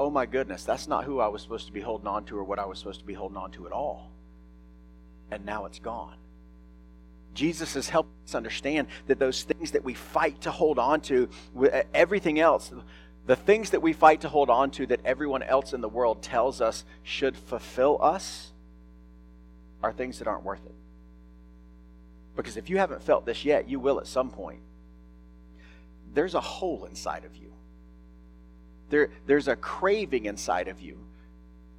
oh 0.00 0.08
my 0.08 0.24
goodness, 0.24 0.64
that's 0.64 0.88
not 0.88 1.04
who 1.04 1.20
I 1.20 1.28
was 1.28 1.42
supposed 1.42 1.66
to 1.66 1.72
be 1.72 1.82
holding 1.82 2.06
on 2.06 2.24
to 2.24 2.38
or 2.38 2.42
what 2.42 2.58
I 2.58 2.64
was 2.64 2.78
supposed 2.78 3.00
to 3.00 3.06
be 3.06 3.12
holding 3.12 3.36
on 3.36 3.50
to 3.50 3.66
at 3.66 3.72
all. 3.72 4.10
And 5.30 5.44
now 5.44 5.66
it's 5.66 5.78
gone. 5.78 6.16
Jesus 7.34 7.74
has 7.74 7.90
helped 7.90 8.08
us 8.26 8.34
understand 8.34 8.88
that 9.08 9.18
those 9.18 9.42
things 9.42 9.72
that 9.72 9.84
we 9.84 9.92
fight 9.92 10.40
to 10.40 10.50
hold 10.50 10.78
on 10.78 11.02
to, 11.02 11.28
everything 11.92 12.40
else, 12.40 12.72
the 13.26 13.36
things 13.36 13.70
that 13.70 13.82
we 13.82 13.92
fight 13.92 14.22
to 14.22 14.30
hold 14.30 14.48
on 14.48 14.70
to 14.70 14.86
that 14.86 15.00
everyone 15.04 15.42
else 15.42 15.74
in 15.74 15.82
the 15.82 15.88
world 15.88 16.22
tells 16.22 16.62
us 16.62 16.86
should 17.02 17.36
fulfill 17.36 17.98
us, 18.00 18.52
are 19.82 19.92
things 19.92 20.18
that 20.18 20.26
aren't 20.26 20.44
worth 20.44 20.64
it. 20.64 20.74
Because 22.36 22.56
if 22.56 22.70
you 22.70 22.78
haven't 22.78 23.02
felt 23.02 23.26
this 23.26 23.44
yet, 23.44 23.68
you 23.68 23.78
will 23.78 24.00
at 24.00 24.06
some 24.06 24.30
point. 24.30 24.60
There's 26.14 26.34
a 26.34 26.40
hole 26.40 26.86
inside 26.86 27.26
of 27.26 27.36
you 27.36 27.52
there, 28.90 29.10
there's 29.26 29.48
a 29.48 29.56
craving 29.56 30.26
inside 30.26 30.68
of 30.68 30.80
you. 30.80 30.98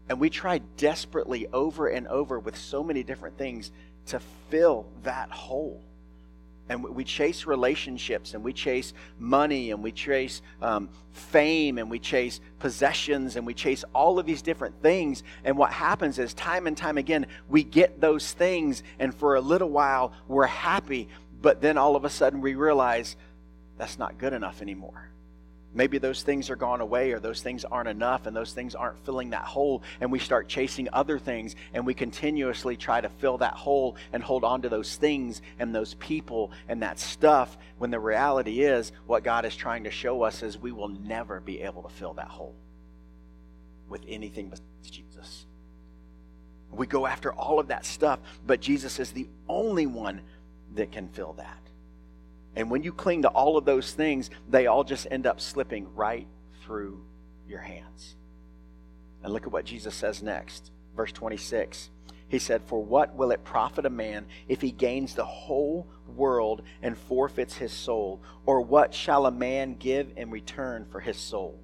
And 0.10 0.20
we 0.20 0.30
try 0.30 0.58
desperately 0.78 1.48
over 1.54 1.88
and 1.88 2.08
over 2.08 2.40
with 2.40 2.58
so 2.58 2.84
many 2.84 3.04
different 3.04 3.38
things 3.38 3.72
to 4.08 4.20
fill 4.50 4.86
that 5.04 5.30
hole. 5.30 5.82
And 6.70 6.84
we 6.84 7.04
chase 7.04 7.46
relationships 7.46 8.34
and 8.34 8.44
we 8.44 8.54
chase 8.54 8.94
money 9.20 9.72
and 9.72 9.84
we 9.84 9.92
chase 9.92 10.42
um, 10.62 10.90
fame 11.12 11.78
and 11.78 11.90
we 11.92 12.00
chase 12.00 12.40
possessions 12.60 13.36
and 13.36 13.46
we 13.46 13.54
chase 13.54 13.84
all 13.94 14.20
of 14.20 14.26
these 14.26 14.42
different 14.42 14.82
things. 14.82 15.24
And 15.44 15.58
what 15.58 15.74
happens 15.74 16.18
is, 16.18 16.34
time 16.34 16.68
and 16.68 16.78
time 16.78 16.98
again, 16.98 17.26
we 17.50 17.64
get 17.64 18.00
those 18.00 18.32
things, 18.32 18.84
and 19.00 19.14
for 19.14 19.36
a 19.36 19.42
little 19.42 19.70
while, 19.70 20.14
we're 20.30 20.46
happy. 20.46 21.10
But 21.42 21.62
then 21.62 21.78
all 21.78 21.98
of 21.98 22.06
a 22.06 22.10
sudden, 22.10 22.40
we 22.40 22.56
realize 22.56 23.18
that's 23.78 24.00
not 24.00 24.18
good 24.18 24.32
enough 24.32 24.62
anymore. 24.62 25.10
Maybe 25.74 26.00
those 26.00 26.22
things 26.22 26.50
are 26.50 26.58
gone 26.58 26.82
away 26.82 27.14
or 27.14 27.20
those 27.20 27.42
things 27.42 27.64
aren't 27.64 27.88
enough 27.88 28.26
and 28.26 28.36
those 28.36 28.52
things 28.52 28.76
aren't 28.76 29.04
filling 29.06 29.30
that 29.30 29.44
hole. 29.44 29.84
And 30.02 30.12
we 30.12 30.20
start 30.20 30.50
chasing 30.50 30.90
other 30.92 31.18
things 31.18 31.56
and 31.74 31.86
we 31.86 31.94
continuously 31.94 32.76
try 32.76 33.00
to 33.00 33.08
fill 33.08 33.38
that 33.38 33.54
hole 33.54 33.96
and 34.12 34.22
hold 34.22 34.44
on 34.44 34.62
to 34.64 34.70
those 34.70 34.96
things 34.98 35.42
and 35.60 35.74
those 35.74 35.94
people 35.96 36.52
and 36.68 36.82
that 36.82 37.00
stuff 37.00 37.58
when 37.78 37.90
the 37.90 38.00
reality 38.00 38.62
is 38.62 38.92
what 39.08 39.24
God 39.24 39.46
is 39.46 39.56
trying 39.56 39.86
to 39.86 39.92
show 39.92 40.24
us 40.24 40.44
is 40.44 40.58
we 40.58 40.74
will 40.74 40.90
never 40.90 41.40
be 41.40 41.62
able 41.62 41.84
to 41.84 41.90
fill 41.90 42.14
that 42.16 42.28
hole 42.28 42.56
with 43.88 44.02
anything 44.08 44.50
besides 44.50 44.90
Jesus. 44.90 45.46
We 46.70 46.86
go 46.86 47.06
after 47.06 47.32
all 47.32 47.60
of 47.60 47.68
that 47.68 47.86
stuff, 47.86 48.20
but 48.46 48.60
Jesus 48.60 49.00
is 49.00 49.12
the 49.12 49.28
only 49.48 49.86
one 49.86 50.22
that 50.76 50.92
can 50.92 51.08
fill 51.10 51.34
that. 51.34 51.61
And 52.56 52.70
when 52.70 52.84
you 52.84 52.92
cling 52.92 53.22
to 53.22 53.30
all 53.30 53.58
of 53.58 53.66
those 53.66 53.94
things, 53.94 54.30
they 54.50 54.68
all 54.68 54.84
just 54.84 55.08
end 55.10 55.26
up 55.26 55.40
slipping 55.40 55.94
right 55.96 56.28
through 56.64 57.02
your 57.48 57.62
hands. 57.62 58.16
And 59.24 59.32
look 59.32 59.44
at 59.44 59.52
what 59.52 59.66
Jesus 59.66 59.96
says 59.96 60.22
next. 60.22 60.72
Verse 60.96 61.12
26. 61.12 61.90
He 62.28 62.40
said, 62.40 62.62
For 62.64 62.82
what 62.82 63.16
will 63.16 63.32
it 63.32 63.44
profit 63.44 63.86
a 63.86 63.90
man 63.90 64.26
if 64.48 64.62
he 64.62 64.72
gains 64.72 65.16
the 65.16 65.26
whole 65.26 65.88
world 66.16 66.62
and 66.82 66.98
forfeits 66.98 67.56
his 67.56 67.74
soul? 67.74 68.22
Or 68.46 68.62
what 68.62 68.94
shall 68.94 69.26
a 69.26 69.32
man 69.32 69.76
give 69.76 70.14
in 70.16 70.30
return 70.30 70.86
for 70.92 71.00
his 71.00 71.18
soul? 71.18 71.60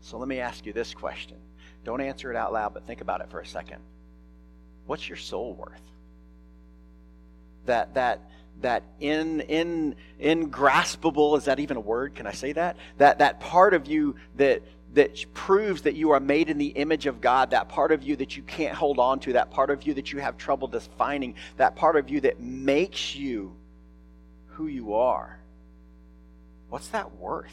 So 0.00 0.18
let 0.18 0.28
me 0.28 0.38
ask 0.38 0.66
you 0.66 0.72
this 0.72 0.94
question. 0.94 1.38
Don't 1.82 2.00
answer 2.00 2.30
it 2.30 2.36
out 2.36 2.52
loud, 2.52 2.74
but 2.74 2.86
think 2.86 3.00
about 3.00 3.20
it 3.20 3.30
for 3.30 3.40
a 3.40 3.46
second. 3.46 3.80
What's 4.86 5.08
your 5.08 5.16
soul 5.16 5.54
worth? 5.54 5.80
That 7.64 7.94
that 7.94 8.30
that 8.60 8.82
in 9.00 9.40
in 9.42 9.96
ingraspable 10.18 11.36
is 11.36 11.44
that 11.44 11.60
even 11.60 11.76
a 11.76 11.80
word? 11.80 12.14
Can 12.14 12.26
I 12.26 12.32
say 12.32 12.52
that? 12.52 12.76
That 12.98 13.18
that 13.18 13.40
part 13.40 13.74
of 13.74 13.86
you 13.86 14.16
that 14.36 14.62
that 14.94 15.26
proves 15.34 15.82
that 15.82 15.94
you 15.94 16.10
are 16.12 16.20
made 16.20 16.48
in 16.48 16.56
the 16.56 16.68
image 16.68 17.06
of 17.06 17.20
God, 17.20 17.50
that 17.50 17.68
part 17.68 17.92
of 17.92 18.02
you 18.02 18.16
that 18.16 18.36
you 18.36 18.42
can't 18.42 18.74
hold 18.74 18.98
on 18.98 19.20
to, 19.20 19.34
that 19.34 19.50
part 19.50 19.68
of 19.68 19.86
you 19.86 19.94
that 19.94 20.12
you 20.12 20.20
have 20.20 20.38
trouble 20.38 20.68
defining, 20.68 21.34
that 21.58 21.76
part 21.76 21.96
of 21.96 22.08
you 22.08 22.20
that 22.22 22.40
makes 22.40 23.14
you 23.14 23.54
who 24.46 24.68
you 24.68 24.94
are. 24.94 25.38
What's 26.70 26.88
that 26.88 27.16
worth? 27.16 27.52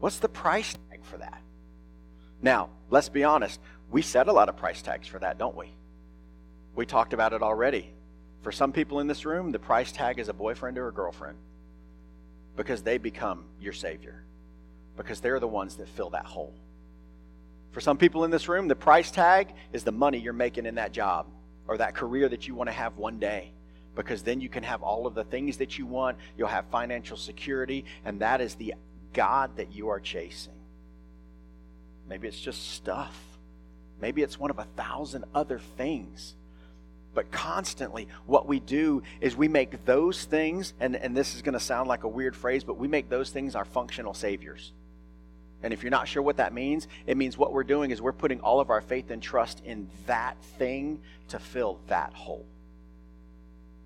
What's 0.00 0.18
the 0.18 0.28
price 0.28 0.76
tag 0.90 1.04
for 1.04 1.18
that? 1.18 1.40
Now, 2.42 2.70
let's 2.90 3.08
be 3.08 3.22
honest. 3.22 3.60
We 3.90 4.02
set 4.02 4.26
a 4.26 4.32
lot 4.32 4.48
of 4.48 4.56
price 4.56 4.82
tags 4.82 5.06
for 5.06 5.20
that, 5.20 5.38
don't 5.38 5.56
we? 5.56 5.70
We 6.74 6.86
talked 6.86 7.12
about 7.12 7.32
it 7.32 7.42
already. 7.42 7.93
For 8.44 8.52
some 8.52 8.72
people 8.72 9.00
in 9.00 9.06
this 9.06 9.24
room, 9.24 9.52
the 9.52 9.58
price 9.58 9.90
tag 9.90 10.18
is 10.18 10.28
a 10.28 10.34
boyfriend 10.34 10.76
or 10.76 10.88
a 10.88 10.92
girlfriend 10.92 11.38
because 12.56 12.82
they 12.82 12.98
become 12.98 13.46
your 13.58 13.72
Savior 13.72 14.22
because 14.98 15.20
they're 15.20 15.40
the 15.40 15.48
ones 15.48 15.76
that 15.76 15.88
fill 15.88 16.10
that 16.10 16.26
hole. 16.26 16.54
For 17.72 17.80
some 17.80 17.96
people 17.96 18.22
in 18.24 18.30
this 18.30 18.46
room, 18.46 18.68
the 18.68 18.76
price 18.76 19.10
tag 19.10 19.54
is 19.72 19.82
the 19.82 19.92
money 19.92 20.18
you're 20.18 20.34
making 20.34 20.66
in 20.66 20.74
that 20.74 20.92
job 20.92 21.26
or 21.66 21.78
that 21.78 21.94
career 21.94 22.28
that 22.28 22.46
you 22.46 22.54
want 22.54 22.68
to 22.68 22.72
have 22.72 22.98
one 22.98 23.18
day 23.18 23.50
because 23.96 24.22
then 24.22 24.42
you 24.42 24.50
can 24.50 24.62
have 24.62 24.82
all 24.82 25.06
of 25.06 25.14
the 25.14 25.24
things 25.24 25.56
that 25.56 25.78
you 25.78 25.86
want. 25.86 26.18
You'll 26.36 26.48
have 26.48 26.66
financial 26.66 27.16
security, 27.16 27.86
and 28.04 28.20
that 28.20 28.42
is 28.42 28.56
the 28.56 28.74
God 29.14 29.56
that 29.56 29.72
you 29.72 29.88
are 29.88 30.00
chasing. 30.00 30.52
Maybe 32.06 32.28
it's 32.28 32.40
just 32.40 32.72
stuff, 32.72 33.18
maybe 34.02 34.22
it's 34.22 34.38
one 34.38 34.50
of 34.50 34.58
a 34.58 34.66
thousand 34.76 35.24
other 35.34 35.58
things. 35.78 36.34
But 37.14 37.30
constantly, 37.30 38.08
what 38.26 38.48
we 38.48 38.60
do 38.60 39.02
is 39.20 39.36
we 39.36 39.48
make 39.48 39.84
those 39.84 40.24
things, 40.24 40.74
and, 40.80 40.96
and 40.96 41.16
this 41.16 41.34
is 41.34 41.42
going 41.42 41.52
to 41.54 41.60
sound 41.60 41.88
like 41.88 42.04
a 42.04 42.08
weird 42.08 42.34
phrase, 42.34 42.64
but 42.64 42.76
we 42.76 42.88
make 42.88 43.08
those 43.08 43.30
things 43.30 43.54
our 43.54 43.64
functional 43.64 44.14
saviors. 44.14 44.72
And 45.62 45.72
if 45.72 45.82
you're 45.82 45.90
not 45.90 46.08
sure 46.08 46.22
what 46.22 46.36
that 46.36 46.52
means, 46.52 46.88
it 47.06 47.16
means 47.16 47.38
what 47.38 47.52
we're 47.52 47.64
doing 47.64 47.90
is 47.90 48.02
we're 48.02 48.12
putting 48.12 48.40
all 48.40 48.60
of 48.60 48.68
our 48.68 48.82
faith 48.82 49.10
and 49.10 49.22
trust 49.22 49.62
in 49.64 49.88
that 50.06 50.36
thing 50.58 51.00
to 51.28 51.38
fill 51.38 51.78
that 51.86 52.12
hole. 52.12 52.44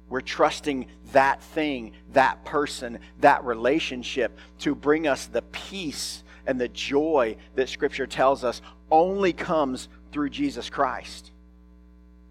We're 0.09 0.23
trusting 0.23 0.87
that 1.13 1.43
thing, 1.43 1.93
that 2.15 2.45
person, 2.45 2.99
that 3.21 3.45
relationship 3.45 4.37
to 4.61 4.75
bring 4.75 5.07
us 5.07 5.27
the 5.27 5.43
peace 5.43 6.25
and 6.47 6.59
the 6.59 6.69
joy 6.69 7.37
that 7.55 7.69
Scripture 7.69 8.07
tells 8.07 8.43
us 8.43 8.63
only 8.91 9.35
comes 9.35 9.89
through 10.11 10.31
Jesus 10.31 10.71
Christ. 10.71 11.31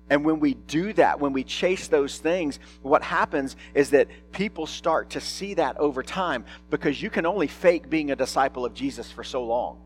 And 0.09 0.23
when 0.23 0.39
we 0.39 0.53
do 0.53 0.93
that, 0.93 1.19
when 1.19 1.33
we 1.33 1.43
chase 1.43 1.87
those 1.87 2.17
things, 2.17 2.59
what 2.81 3.03
happens 3.03 3.55
is 3.73 3.89
that 3.89 4.07
people 4.31 4.65
start 4.65 5.11
to 5.11 5.21
see 5.21 5.55
that 5.55 5.77
over 5.77 6.01
time 6.01 6.45
because 6.69 7.01
you 7.01 7.09
can 7.09 7.25
only 7.25 7.47
fake 7.47 7.89
being 7.89 8.11
a 8.11 8.15
disciple 8.15 8.65
of 8.65 8.73
Jesus 8.73 9.11
for 9.11 9.23
so 9.23 9.43
long. 9.43 9.81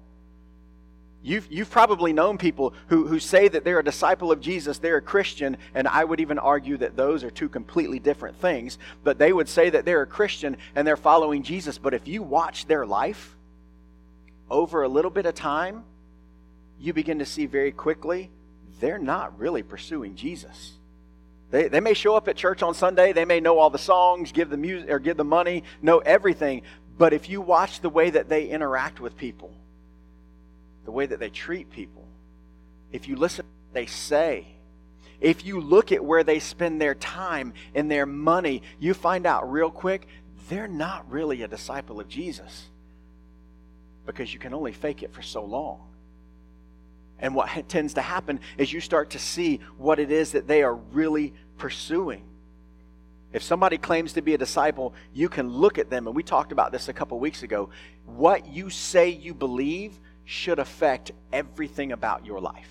You've, 1.23 1.47
you've 1.51 1.69
probably 1.69 2.13
known 2.13 2.39
people 2.39 2.73
who, 2.87 3.07
who 3.07 3.19
say 3.19 3.47
that 3.47 3.63
they're 3.63 3.79
a 3.79 3.83
disciple 3.83 4.31
of 4.31 4.41
Jesus, 4.41 4.79
they're 4.79 4.97
a 4.97 5.01
Christian, 5.01 5.57
and 5.75 5.87
I 5.87 6.03
would 6.03 6.19
even 6.19 6.39
argue 6.39 6.77
that 6.77 6.95
those 6.95 7.23
are 7.23 7.29
two 7.29 7.47
completely 7.47 7.99
different 7.99 8.37
things. 8.37 8.79
But 9.03 9.19
they 9.19 9.31
would 9.31 9.47
say 9.47 9.69
that 9.69 9.85
they're 9.85 10.01
a 10.01 10.07
Christian 10.07 10.57
and 10.75 10.87
they're 10.87 10.97
following 10.97 11.43
Jesus. 11.43 11.77
But 11.77 11.93
if 11.93 12.07
you 12.07 12.23
watch 12.23 12.65
their 12.65 12.87
life 12.87 13.35
over 14.49 14.81
a 14.81 14.87
little 14.87 15.11
bit 15.11 15.27
of 15.27 15.35
time, 15.35 15.83
you 16.79 16.91
begin 16.93 17.19
to 17.19 17.25
see 17.25 17.45
very 17.45 17.71
quickly 17.71 18.31
they're 18.81 18.99
not 18.99 19.39
really 19.39 19.63
pursuing 19.63 20.15
Jesus. 20.15 20.73
They, 21.51 21.69
they 21.69 21.79
may 21.79 21.93
show 21.93 22.15
up 22.15 22.27
at 22.27 22.35
church 22.35 22.61
on 22.63 22.73
Sunday, 22.73 23.13
they 23.13 23.25
may 23.25 23.39
know 23.39 23.59
all 23.59 23.69
the 23.69 23.77
songs, 23.77 24.31
give 24.31 24.49
the 24.49 24.57
music 24.57 24.89
or 24.89 24.99
give 24.99 25.15
the 25.15 25.23
money, 25.23 25.63
know 25.81 25.99
everything, 25.99 26.63
but 26.97 27.13
if 27.13 27.29
you 27.29 27.41
watch 27.41 27.79
the 27.79 27.89
way 27.89 28.09
that 28.09 28.27
they 28.27 28.47
interact 28.47 28.99
with 28.99 29.15
people, 29.15 29.53
the 30.85 30.91
way 30.91 31.05
that 31.05 31.19
they 31.19 31.29
treat 31.29 31.71
people, 31.71 32.05
if 32.91 33.07
you 33.07 33.15
listen 33.15 33.45
to 33.45 33.51
what 33.51 33.73
they 33.73 33.85
say, 33.85 34.47
if 35.19 35.45
you 35.45 35.61
look 35.61 35.91
at 35.91 36.03
where 36.03 36.23
they 36.23 36.39
spend 36.39 36.81
their 36.81 36.95
time 36.95 37.53
and 37.75 37.89
their 37.89 38.05
money, 38.05 38.63
you 38.79 38.93
find 38.93 39.25
out 39.25 39.51
real 39.51 39.69
quick 39.69 40.07
they're 40.49 40.67
not 40.67 41.09
really 41.09 41.43
a 41.43 41.47
disciple 41.47 41.99
of 41.99 42.07
Jesus 42.07 42.65
because 44.05 44.33
you 44.33 44.39
can 44.39 44.53
only 44.53 44.71
fake 44.71 45.03
it 45.03 45.13
for 45.13 45.21
so 45.21 45.43
long. 45.45 45.87
And 47.21 47.35
what 47.35 47.49
tends 47.69 47.93
to 47.93 48.01
happen 48.01 48.39
is 48.57 48.73
you 48.73 48.81
start 48.81 49.11
to 49.11 49.19
see 49.19 49.59
what 49.77 49.99
it 49.99 50.11
is 50.11 50.31
that 50.31 50.47
they 50.47 50.63
are 50.63 50.75
really 50.75 51.33
pursuing. 51.57 52.23
If 53.33 53.43
somebody 53.43 53.77
claims 53.77 54.13
to 54.13 54.21
be 54.21 54.33
a 54.33 54.37
disciple, 54.37 54.93
you 55.13 55.29
can 55.29 55.47
look 55.49 55.77
at 55.77 55.89
them, 55.89 56.07
and 56.07 56.15
we 56.15 56.23
talked 56.23 56.51
about 56.51 56.71
this 56.71 56.89
a 56.89 56.93
couple 56.93 57.17
weeks 57.19 57.43
ago. 57.43 57.69
What 58.05 58.47
you 58.47 58.69
say 58.69 59.09
you 59.09 59.33
believe 59.33 59.97
should 60.25 60.59
affect 60.59 61.11
everything 61.31 61.91
about 61.91 62.25
your 62.25 62.41
life. 62.41 62.67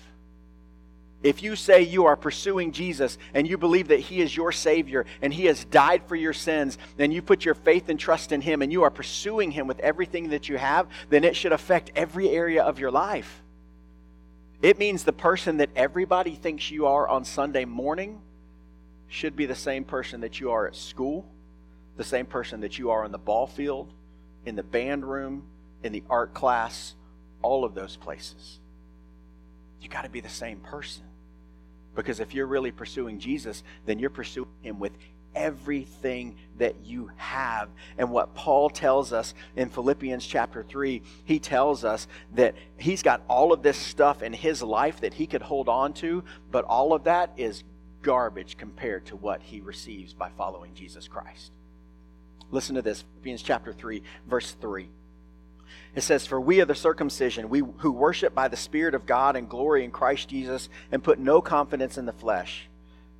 If 1.23 1.43
you 1.43 1.55
say 1.55 1.83
you 1.83 2.05
are 2.05 2.15
pursuing 2.15 2.71
Jesus 2.71 3.19
and 3.35 3.47
you 3.47 3.57
believe 3.57 3.89
that 3.89 3.99
He 3.99 4.21
is 4.21 4.35
your 4.35 4.51
Savior 4.51 5.05
and 5.21 5.31
He 5.31 5.45
has 5.45 5.65
died 5.65 6.03
for 6.07 6.15
your 6.15 6.33
sins, 6.33 6.77
and 6.97 7.13
you 7.13 7.21
put 7.21 7.45
your 7.45 7.53
faith 7.53 7.89
and 7.89 7.99
trust 7.99 8.31
in 8.31 8.41
Him 8.41 8.61
and 8.61 8.71
you 8.71 8.83
are 8.83 8.89
pursuing 8.89 9.51
Him 9.51 9.67
with 9.67 9.79
everything 9.79 10.29
that 10.29 10.49
you 10.49 10.57
have, 10.57 10.87
then 11.09 11.23
it 11.23 11.35
should 11.35 11.51
affect 11.51 11.91
every 11.95 12.29
area 12.29 12.63
of 12.63 12.79
your 12.79 12.91
life. 12.91 13.40
It 14.61 14.77
means 14.77 15.03
the 15.03 15.13
person 15.13 15.57
that 15.57 15.69
everybody 15.75 16.35
thinks 16.35 16.69
you 16.69 16.85
are 16.85 17.07
on 17.07 17.25
Sunday 17.25 17.65
morning 17.65 18.21
should 19.07 19.35
be 19.35 19.45
the 19.47 19.55
same 19.55 19.83
person 19.83 20.21
that 20.21 20.39
you 20.39 20.51
are 20.51 20.67
at 20.67 20.75
school, 20.75 21.25
the 21.97 22.03
same 22.03 22.27
person 22.27 22.61
that 22.61 22.77
you 22.77 22.91
are 22.91 23.03
on 23.03 23.11
the 23.11 23.17
ball 23.17 23.47
field, 23.47 23.91
in 24.45 24.55
the 24.55 24.63
band 24.63 25.03
room, 25.03 25.43
in 25.83 25.91
the 25.91 26.03
art 26.09 26.33
class, 26.33 26.95
all 27.41 27.65
of 27.65 27.73
those 27.73 27.97
places. 27.97 28.59
You 29.81 29.89
got 29.89 30.03
to 30.03 30.09
be 30.09 30.21
the 30.21 30.29
same 30.29 30.59
person. 30.59 31.03
Because 31.95 32.19
if 32.19 32.33
you're 32.33 32.47
really 32.47 32.71
pursuing 32.71 33.19
Jesus, 33.19 33.63
then 33.85 33.97
you're 33.97 34.11
pursuing 34.11 34.47
him 34.61 34.79
with 34.79 34.93
everything 35.35 36.35
that 36.57 36.75
you 36.83 37.11
have. 37.17 37.69
And 37.97 38.11
what 38.11 38.35
Paul 38.35 38.69
tells 38.69 39.13
us 39.13 39.33
in 39.55 39.69
Philippians 39.69 40.25
chapter 40.25 40.63
3, 40.63 41.01
he 41.23 41.39
tells 41.39 41.83
us 41.83 42.07
that 42.35 42.55
he's 42.77 43.03
got 43.03 43.23
all 43.27 43.53
of 43.53 43.63
this 43.63 43.77
stuff 43.77 44.21
in 44.21 44.33
his 44.33 44.61
life 44.61 45.01
that 45.01 45.13
he 45.13 45.27
could 45.27 45.41
hold 45.41 45.69
on 45.69 45.93
to, 45.93 46.23
but 46.51 46.65
all 46.65 46.93
of 46.93 47.05
that 47.05 47.33
is 47.37 47.63
garbage 48.01 48.57
compared 48.57 49.05
to 49.07 49.15
what 49.15 49.41
he 49.41 49.61
receives 49.61 50.13
by 50.13 50.29
following 50.37 50.73
Jesus 50.73 51.07
Christ. 51.07 51.51
Listen 52.51 52.75
to 52.75 52.81
this 52.81 53.01
Philippians 53.01 53.43
chapter 53.43 53.73
3, 53.73 54.03
verse 54.27 54.51
3. 54.59 54.89
It 55.95 56.01
says, 56.01 56.25
For 56.25 56.39
we 56.39 56.61
are 56.61 56.65
the 56.65 56.75
circumcision, 56.75 57.49
we 57.49 57.63
who 57.77 57.91
worship 57.91 58.33
by 58.33 58.47
the 58.47 58.57
Spirit 58.57 58.93
of 58.93 59.05
God 59.05 59.35
and 59.35 59.49
glory 59.49 59.83
in 59.83 59.91
Christ 59.91 60.29
Jesus 60.29 60.69
and 60.91 61.03
put 61.03 61.19
no 61.19 61.41
confidence 61.41 61.97
in 61.97 62.05
the 62.05 62.13
flesh 62.13 62.67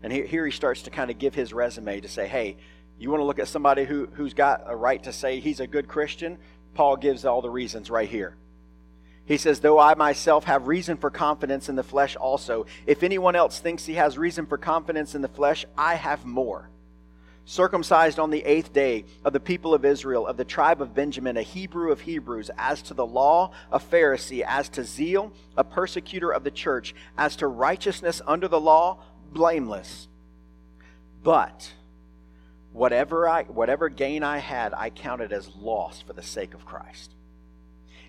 and 0.03 0.11
here, 0.11 0.25
here 0.25 0.45
he 0.45 0.51
starts 0.51 0.83
to 0.83 0.89
kind 0.89 1.11
of 1.11 1.17
give 1.17 1.35
his 1.35 1.53
resume 1.53 2.01
to 2.01 2.07
say, 2.07 2.27
hey, 2.27 2.57
you 2.99 3.09
want 3.09 3.21
to 3.21 3.25
look 3.25 3.39
at 3.39 3.47
somebody 3.47 3.83
who, 3.83 4.07
who's 4.13 4.33
got 4.33 4.63
a 4.67 4.75
right 4.75 5.01
to 5.03 5.11
say 5.11 5.39
he's 5.39 5.59
a 5.59 5.67
good 5.67 5.87
Christian? 5.87 6.37
Paul 6.73 6.97
gives 6.97 7.25
all 7.25 7.41
the 7.41 7.49
reasons 7.49 7.89
right 7.89 8.09
here. 8.09 8.35
He 9.25 9.37
says, 9.37 9.59
Though 9.59 9.79
I 9.79 9.95
myself 9.95 10.45
have 10.45 10.67
reason 10.67 10.97
for 10.97 11.09
confidence 11.09 11.69
in 11.69 11.75
the 11.75 11.83
flesh 11.83 12.15
also, 12.15 12.65
if 12.85 13.03
anyone 13.03 13.35
else 13.35 13.59
thinks 13.59 13.85
he 13.85 13.93
has 13.95 14.17
reason 14.17 14.45
for 14.45 14.57
confidence 14.57 15.15
in 15.15 15.21
the 15.21 15.27
flesh, 15.27 15.65
I 15.77 15.95
have 15.95 16.25
more. 16.25 16.69
Circumcised 17.45 18.19
on 18.19 18.29
the 18.29 18.43
eighth 18.45 18.71
day 18.71 19.05
of 19.25 19.33
the 19.33 19.39
people 19.39 19.73
of 19.73 19.83
Israel, 19.83 20.27
of 20.27 20.37
the 20.37 20.45
tribe 20.45 20.81
of 20.81 20.93
Benjamin, 20.93 21.37
a 21.37 21.41
Hebrew 21.41 21.91
of 21.91 22.01
Hebrews, 22.01 22.51
as 22.57 22.81
to 22.83 22.93
the 22.93 23.05
law, 23.05 23.51
a 23.71 23.79
Pharisee, 23.79 24.43
as 24.45 24.69
to 24.69 24.83
zeal, 24.83 25.33
a 25.57 25.63
persecutor 25.63 26.31
of 26.31 26.43
the 26.43 26.51
church, 26.51 26.93
as 27.17 27.35
to 27.37 27.47
righteousness 27.47 28.21
under 28.27 28.47
the 28.47 28.61
law, 28.61 28.99
blameless. 29.31 30.07
But 31.23 31.71
whatever 32.73 33.27
I 33.27 33.43
whatever 33.43 33.89
gain 33.89 34.23
I 34.23 34.37
had, 34.39 34.73
I 34.73 34.89
counted 34.89 35.31
as 35.31 35.55
loss 35.55 36.01
for 36.01 36.13
the 36.13 36.23
sake 36.23 36.53
of 36.53 36.65
Christ. 36.65 37.11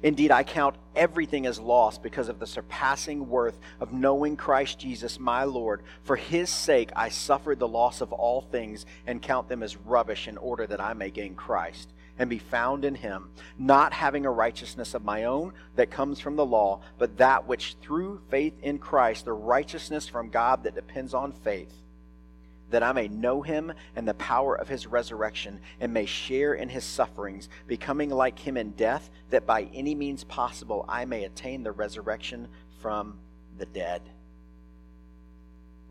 Indeed, 0.02 0.32
I 0.32 0.42
count 0.42 0.74
everything 0.96 1.46
as 1.46 1.60
loss 1.60 1.96
because 1.96 2.28
of 2.28 2.40
the 2.40 2.46
surpassing 2.46 3.28
worth 3.28 3.60
of 3.78 3.92
knowing 3.92 4.36
Christ 4.36 4.80
Jesus 4.80 5.20
my 5.20 5.44
Lord. 5.44 5.82
For 6.02 6.16
his 6.16 6.50
sake 6.50 6.90
I 6.96 7.08
suffered 7.08 7.60
the 7.60 7.68
loss 7.68 8.00
of 8.00 8.12
all 8.12 8.40
things 8.40 8.84
and 9.06 9.22
count 9.22 9.48
them 9.48 9.62
as 9.62 9.76
rubbish 9.76 10.26
in 10.26 10.38
order 10.38 10.66
that 10.66 10.80
I 10.80 10.92
may 10.94 11.10
gain 11.10 11.36
Christ 11.36 11.91
and 12.18 12.28
be 12.28 12.38
found 12.38 12.84
in 12.84 12.94
him, 12.94 13.30
not 13.58 13.92
having 13.92 14.26
a 14.26 14.30
righteousness 14.30 14.94
of 14.94 15.04
my 15.04 15.24
own 15.24 15.52
that 15.76 15.90
comes 15.90 16.20
from 16.20 16.36
the 16.36 16.44
law, 16.44 16.80
but 16.98 17.16
that 17.16 17.46
which 17.46 17.76
through 17.80 18.20
faith 18.30 18.54
in 18.62 18.78
Christ, 18.78 19.24
the 19.24 19.32
righteousness 19.32 20.08
from 20.08 20.30
God 20.30 20.64
that 20.64 20.74
depends 20.74 21.14
on 21.14 21.32
faith, 21.32 21.72
that 22.70 22.82
I 22.82 22.92
may 22.92 23.08
know 23.08 23.42
him 23.42 23.72
and 23.96 24.06
the 24.06 24.14
power 24.14 24.54
of 24.54 24.68
his 24.68 24.86
resurrection, 24.86 25.60
and 25.80 25.92
may 25.92 26.06
share 26.06 26.54
in 26.54 26.68
his 26.68 26.84
sufferings, 26.84 27.48
becoming 27.66 28.10
like 28.10 28.38
him 28.38 28.56
in 28.56 28.70
death, 28.72 29.10
that 29.30 29.46
by 29.46 29.68
any 29.74 29.94
means 29.94 30.24
possible 30.24 30.84
I 30.88 31.04
may 31.04 31.24
attain 31.24 31.62
the 31.62 31.72
resurrection 31.72 32.48
from 32.80 33.18
the 33.58 33.66
dead. 33.66 34.02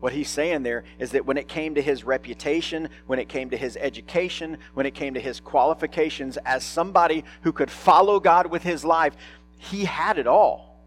What 0.02 0.12
he's 0.12 0.28
saying 0.28 0.64
there 0.64 0.82
is 0.98 1.12
that 1.12 1.26
when 1.26 1.36
it 1.36 1.46
came 1.46 1.76
to 1.76 1.80
his 1.80 2.02
reputation, 2.02 2.88
when 3.06 3.20
it 3.20 3.28
came 3.28 3.50
to 3.50 3.56
his 3.56 3.76
education, 3.76 4.58
when 4.74 4.84
it 4.84 4.96
came 4.96 5.14
to 5.14 5.20
his 5.20 5.38
qualifications 5.38 6.36
as 6.38 6.64
somebody 6.64 7.22
who 7.42 7.52
could 7.52 7.70
follow 7.70 8.18
God 8.18 8.48
with 8.48 8.64
his 8.64 8.84
life, 8.84 9.14
he 9.58 9.84
had 9.84 10.18
it 10.18 10.26
all. 10.26 10.82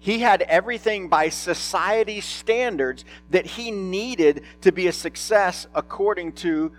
He 0.00 0.18
had 0.18 0.42
everything 0.42 1.08
by 1.08 1.30
society 1.30 2.20
standards 2.20 3.06
that 3.30 3.46
he 3.46 3.70
needed 3.70 4.42
to 4.60 4.70
be 4.70 4.86
a 4.86 4.92
success 4.92 5.66
according 5.74 6.32
to 6.32 6.72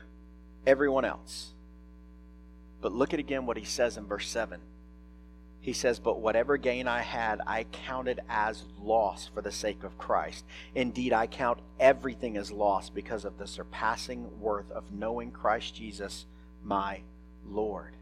everyone 0.68 1.06
else. 1.06 1.56
But 2.82 2.92
look 2.92 3.16
at 3.16 3.20
again 3.20 3.48
what 3.48 3.58
he 3.58 3.66
says 3.66 3.98
in 3.98 4.06
verse 4.06 4.28
7 4.28 4.62
he 5.66 5.74
says, 5.74 5.98
But 5.98 6.20
whatever 6.20 6.58
gain 6.58 6.88
I 6.88 7.02
had, 7.02 7.42
I 7.48 7.64
counted 7.64 8.20
as 8.30 8.66
loss 8.80 9.32
for 9.34 9.42
the 9.42 9.52
sake 9.52 9.84
of 9.84 9.98
Christ. 9.98 10.46
Indeed, 10.76 11.12
I 11.12 11.26
count 11.26 11.58
everything 11.80 12.38
as 12.38 12.52
loss 12.52 12.92
because 12.92 13.26
of 13.26 13.40
the 13.40 13.48
surpassing 13.48 14.40
worth 14.40 14.70
of 14.70 14.92
knowing 14.92 15.32
Christ 15.32 15.74
Jesus, 15.74 16.28
my 16.64 17.02
Lord. 17.50 17.96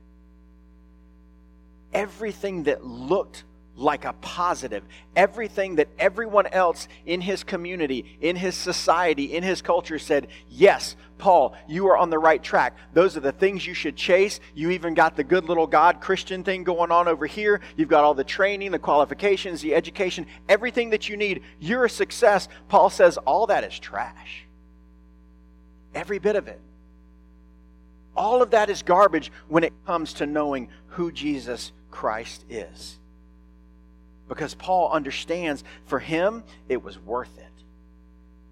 Everything 1.94 2.64
that 2.64 2.84
looked 2.84 3.46
like 3.76 4.06
a 4.06 4.14
positive. 4.14 4.84
Everything 5.16 5.76
that 5.76 5.88
everyone 5.98 6.48
else 6.48 6.88
in 7.06 7.22
his 7.22 7.44
community, 7.44 8.18
in 8.22 8.36
his 8.36 8.56
society, 8.56 9.36
in 9.36 9.44
his 9.44 9.62
culture 9.62 9.98
said, 9.98 10.28
Yes, 10.50 10.96
Paul, 11.18 11.56
you 11.68 11.88
are 11.88 11.98
on 11.98 12.10
the 12.10 12.20
right 12.20 12.42
track. 12.42 12.76
Those 12.94 13.18
are 13.18 13.22
the 13.22 13.32
things 13.32 13.66
you 13.66 13.74
should 13.74 13.96
chase. 13.96 14.40
You 14.54 14.72
even 14.72 14.94
got 14.94 15.16
the 15.16 15.24
good 15.24 15.46
little 15.46 15.68
God 15.68 16.02
Christian 16.02 16.44
thing 16.44 16.64
going 16.64 16.92
on 16.92 17.08
over 17.08 17.26
here. 17.26 17.62
You've 17.76 17.90
got 17.90 18.04
all 18.04 18.14
the 18.14 18.24
training, 18.24 18.72
the 18.72 18.80
qualifications, 18.80 19.62
the 19.62 19.74
education, 19.74 20.28
everything 20.48 20.92
that 20.92 21.10
you 21.10 21.18
need. 21.18 21.42
You're 21.60 21.86
a 21.86 21.90
success. 21.90 22.48
Paul 22.68 22.90
says 22.90 23.18
all 23.18 23.48
that 23.48 23.64
is 23.64 23.78
trash. 23.80 24.46
Every 25.96 26.20
bit 26.20 26.36
of 26.36 26.48
it. 26.48 26.60
All 28.16 28.44
of 28.44 28.52
that 28.52 28.70
is 28.70 28.84
garbage 28.84 29.32
when 29.48 29.64
it 29.64 29.74
comes 29.88 30.14
to 30.14 30.28
knowing 30.28 30.70
who 30.88 31.12
Jesus 31.12 31.72
Christ 31.90 32.46
is 32.50 33.00
because 34.34 34.56
Paul 34.56 34.92
understands 34.92 35.64
for 35.86 36.00
him 36.00 36.44
it 36.68 36.84
was 36.84 36.98
worth 36.98 37.38
it. 37.38 37.46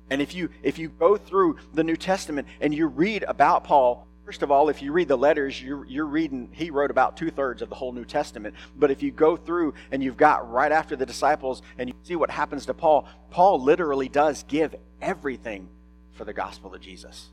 And 0.09 0.21
if 0.21 0.35
you 0.35 0.49
if 0.61 0.77
you 0.77 0.89
go 0.89 1.17
through 1.17 1.57
the 1.73 1.83
New 1.83 1.95
Testament 1.95 2.47
and 2.59 2.73
you 2.73 2.87
read 2.87 3.23
about 3.23 3.63
Paul, 3.63 4.05
first 4.25 4.43
of 4.43 4.51
all, 4.51 4.69
if 4.69 4.81
you 4.81 4.91
read 4.91 5.07
the 5.07 5.17
letters, 5.17 5.61
you're, 5.61 5.85
you're 5.85 6.05
reading 6.05 6.49
he 6.51 6.69
wrote 6.69 6.91
about 6.91 7.17
two 7.17 7.31
thirds 7.31 7.61
of 7.61 7.69
the 7.69 7.75
whole 7.75 7.91
New 7.93 8.05
Testament. 8.05 8.55
But 8.75 8.91
if 8.91 9.01
you 9.01 9.11
go 9.11 9.37
through 9.37 9.73
and 9.91 10.03
you've 10.03 10.17
got 10.17 10.51
right 10.51 10.71
after 10.71 10.95
the 10.95 11.05
disciples 11.05 11.61
and 11.77 11.89
you 11.89 11.95
see 12.03 12.15
what 12.15 12.29
happens 12.29 12.65
to 12.67 12.73
Paul, 12.73 13.07
Paul 13.29 13.61
literally 13.61 14.09
does 14.09 14.43
give 14.43 14.75
everything 15.01 15.69
for 16.13 16.25
the 16.25 16.33
gospel 16.33 16.75
of 16.75 16.81
Jesus. 16.81 17.29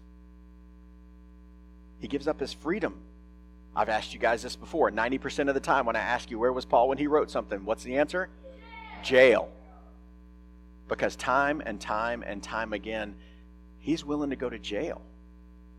He 2.01 2.09
gives 2.09 2.29
up 2.29 2.41
his 2.41 2.53
freedom 2.53 3.01
I've 3.79 3.89
asked 3.89 4.13
you 4.13 4.19
guys 4.19 4.43
this 4.43 4.57
before. 4.57 4.91
90% 4.91 5.49
of 5.49 5.55
the 5.55 5.61
time 5.61 5.87
when 5.87 5.95
I 5.95 6.01
ask 6.01 6.33
you 6.33 6.39
where 6.41 6.53
was 6.53 6.65
Paul 6.65 6.89
when 6.89 6.99
he 6.99 7.07
wrote 7.07 7.31
something, 7.31 7.65
what's 7.65 7.85
the 7.85 7.97
answer? 7.97 8.29
Jail. 9.05 9.51
Because 10.89 11.15
time 11.15 11.63
and 11.65 11.81
time 11.81 12.25
and 12.27 12.43
time 12.43 12.73
again, 12.73 13.15
he's 13.79 14.05
willing 14.05 14.31
to 14.31 14.37
go 14.37 14.51
to 14.51 14.59
jail 14.59 15.01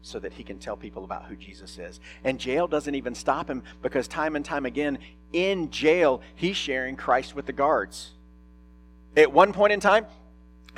so 0.02 0.18
that 0.18 0.32
he 0.32 0.44
can 0.44 0.60
tell 0.60 0.78
people 0.78 1.04
about 1.04 1.26
who 1.26 1.36
Jesus 1.36 1.78
is. 1.78 2.00
And 2.24 2.40
jail 2.40 2.70
doesn't 2.70 2.96
even 2.96 3.14
stop 3.14 3.50
him 3.50 3.64
because 3.82 4.08
time 4.08 4.38
and 4.38 4.46
time 4.46 4.66
again, 4.66 5.00
in 5.34 5.70
jail, 5.70 6.22
he's 6.36 6.56
sharing 6.56 6.96
Christ 6.96 7.36
with 7.36 7.48
the 7.48 7.54
guards. 7.54 8.12
At 9.18 9.34
one 9.34 9.52
point 9.52 9.74
in 9.74 9.82
time, 9.82 10.06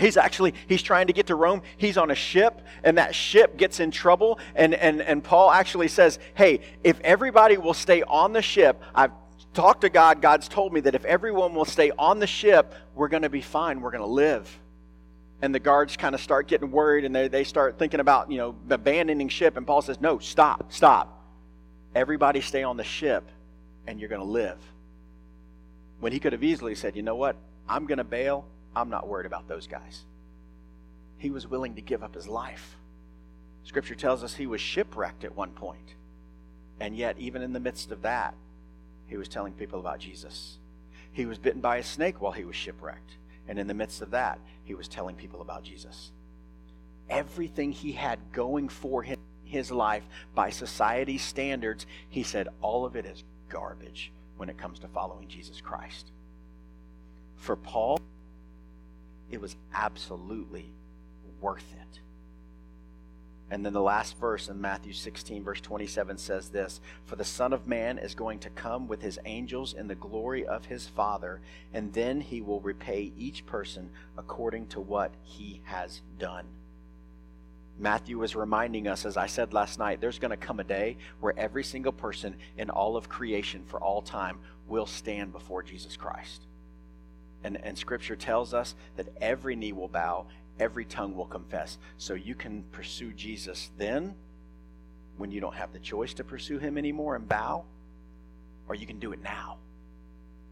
he's 0.02 0.18
actually 0.18 0.54
he's 0.68 0.82
trying 0.82 1.08
to 1.08 1.14
get 1.14 1.28
to 1.28 1.36
rome. 1.36 1.62
He's 1.78 1.98
on 1.98 2.12
a 2.12 2.16
ship 2.16 2.62
and 2.84 2.98
that 2.98 3.16
ship 3.16 3.58
gets 3.58 3.80
in 3.80 3.92
trouble. 3.92 4.40
And 4.56 4.74
and 4.74 5.02
and 5.02 5.24
paul 5.24 5.52
actually 5.52 5.88
says 5.88 6.20
hey 6.34 6.62
if 6.84 7.00
everybody 7.02 7.58
will 7.58 7.74
stay 7.74 8.02
on 8.04 8.34
the 8.34 8.42
ship 8.42 8.82
i've 8.94 9.12
talked 9.54 9.82
to 9.82 9.90
god. 9.90 10.22
God's 10.22 10.48
told 10.48 10.74
me 10.74 10.80
that 10.82 10.96
if 10.96 11.06
everyone 11.06 11.54
will 11.54 11.66
stay 11.66 11.92
on 11.98 12.20
the 12.20 12.28
ship 12.28 12.74
we're 12.96 13.08
going 13.08 13.24
to 13.24 13.30
be 13.30 13.42
fine. 13.42 13.82
We're 13.82 13.92
going 13.92 14.04
to 14.04 14.08
live. 14.08 14.60
And 15.42 15.56
the 15.56 15.60
guards 15.60 15.98
kind 15.98 16.14
of 16.14 16.22
start 16.22 16.48
getting 16.48 16.72
worried 16.72 17.06
and 17.06 17.16
they, 17.16 17.28
they 17.28 17.44
start 17.44 17.80
thinking 17.80 18.00
about 18.00 18.32
you 18.32 18.38
know 18.38 18.56
abandoning 18.70 19.30
ship. 19.30 19.58
And 19.58 19.66
paul 19.66 19.82
says 19.82 20.02
no 20.02 20.20
stop 20.20 20.74
stop. 20.74 21.18
Everybody 21.94 22.42
stay 22.42 22.64
on 22.64 22.78
the 22.78 22.84
ship 22.84 23.30
and 23.88 24.00
you're 24.00 24.10
going 24.10 24.22
to 24.22 24.28
live. 24.28 24.58
When 26.00 26.12
he 26.12 26.20
could 26.20 26.34
have 26.34 26.44
easily 26.44 26.76
said 26.76 26.96
you 26.96 27.04
know 27.04 27.16
what? 27.16 27.36
I'm 27.70 27.86
going 27.86 28.00
to 28.00 28.04
bail 28.04 28.46
I'm 28.76 28.90
not 28.90 29.08
worried 29.08 29.26
about 29.26 29.48
those 29.48 29.68
guys. 29.68 30.04
He 31.18 31.30
was 31.30 31.48
willing 31.48 31.76
to 31.76 31.82
give 31.82 32.04
up 32.04 32.16
his 32.16 32.28
life. 32.28 32.78
Scripture 33.64 33.96
tells 33.96 34.24
us 34.24 34.34
he 34.34 34.48
was 34.48 34.62
shipwrecked 34.62 35.24
at 35.24 35.36
one 35.36 35.52
point. 35.52 35.96
And 36.80 36.96
yet, 36.96 37.16
even 37.20 37.42
in 37.42 37.54
the 37.54 37.60
midst 37.60 37.92
of 37.92 38.02
that, 38.02 38.34
he 39.08 39.18
was 39.18 39.28
telling 39.28 39.54
people 39.54 39.80
about 39.80 40.00
Jesus. 40.00 40.58
He 41.12 41.26
was 41.26 41.38
bitten 41.38 41.62
by 41.62 41.78
a 41.78 41.84
snake 41.84 42.22
while 42.22 42.32
he 42.32 42.46
was 42.46 42.56
shipwrecked. 42.56 43.18
And 43.48 43.60
in 43.60 43.68
the 43.68 43.74
midst 43.74 44.02
of 44.02 44.12
that, 44.12 44.40
he 44.64 44.74
was 44.74 44.88
telling 44.88 45.16
people 45.16 45.42
about 45.42 45.64
Jesus. 45.64 46.12
Everything 47.10 47.72
he 47.72 47.92
had 47.92 48.20
going 48.32 48.70
for 48.70 49.04
him 49.04 49.20
his 49.52 49.70
life 49.70 50.04
by 50.34 50.50
society's 50.50 51.22
standards, 51.22 51.86
he 52.10 52.24
said 52.24 52.48
all 52.62 52.86
of 52.86 52.96
it 52.96 53.06
is 53.06 53.24
garbage 53.50 54.12
when 54.38 54.50
it 54.50 54.58
comes 54.58 54.80
to 54.80 54.88
following 54.88 55.28
Jesus 55.28 55.62
Christ. 55.62 56.12
For 57.36 57.56
Paul, 57.56 58.00
it 59.32 59.42
was 59.42 59.56
absolutely 59.74 60.72
worth 61.40 61.66
it. 61.74 62.00
And 63.52 63.66
then 63.66 63.74
the 63.74 63.82
last 63.82 64.18
verse 64.18 64.48
in 64.48 64.62
Matthew 64.62 64.94
16, 64.94 65.44
verse 65.44 65.60
27 65.60 66.18
says 66.18 66.50
this 66.50 66.80
For 67.06 67.18
the 67.18 67.26
Son 67.26 67.52
of 67.52 67.68
Man 67.68 67.98
is 67.98 68.16
going 68.16 68.40
to 68.40 68.50
come 68.50 68.88
with 68.88 69.02
his 69.02 69.20
angels 69.26 69.74
in 69.74 69.88
the 69.88 69.96
glory 69.96 70.46
of 70.46 70.66
his 70.66 70.88
Father, 70.88 71.42
and 71.74 71.92
then 71.92 72.22
he 72.22 72.42
will 72.42 72.62
repay 72.62 73.12
each 73.18 73.46
person 73.46 73.90
according 74.18 74.68
to 74.68 74.80
what 74.80 75.12
he 75.22 75.62
has 75.66 76.02
done. 76.18 76.46
Matthew 77.78 78.22
is 78.24 78.38
reminding 78.38 78.88
us, 78.88 79.06
as 79.06 79.18
I 79.18 79.28
said 79.28 79.54
last 79.54 79.80
night, 79.80 80.00
there's 80.00 80.20
going 80.20 80.32
to 80.32 80.38
come 80.38 80.62
a 80.62 80.64
day 80.64 80.96
where 81.20 81.38
every 81.38 81.64
single 81.64 81.92
person 81.92 82.36
in 82.58 82.70
all 82.70 82.96
of 82.96 83.10
creation 83.10 83.64
for 83.66 83.82
all 83.82 84.02
time 84.02 84.40
will 84.68 84.86
stand 84.86 85.34
before 85.34 85.62
Jesus 85.62 85.98
Christ. 85.98 86.46
And, 87.44 87.58
and 87.64 87.78
Scripture 87.78 88.16
tells 88.16 88.54
us 88.54 88.76
that 88.98 89.08
every 89.20 89.56
knee 89.56 89.72
will 89.72 89.88
bow, 89.88 90.28
every 90.60 90.86
tongue 90.86 91.16
will 91.16 91.26
confess. 91.26 91.78
So 91.98 92.14
you 92.14 92.36
can 92.36 92.64
pursue 92.72 93.14
Jesus 93.14 93.72
then 93.78 94.16
when 95.18 95.32
you 95.32 95.42
don't 95.42 95.56
have 95.56 95.74
the 95.74 95.80
choice 95.80 96.14
to 96.16 96.24
pursue 96.24 96.58
him 96.58 96.78
anymore 96.78 97.16
and 97.16 97.28
bow, 97.28 97.66
or 98.68 98.76
you 98.76 98.86
can 98.86 99.00
do 99.00 99.12
it 99.12 99.22
now. 99.24 99.58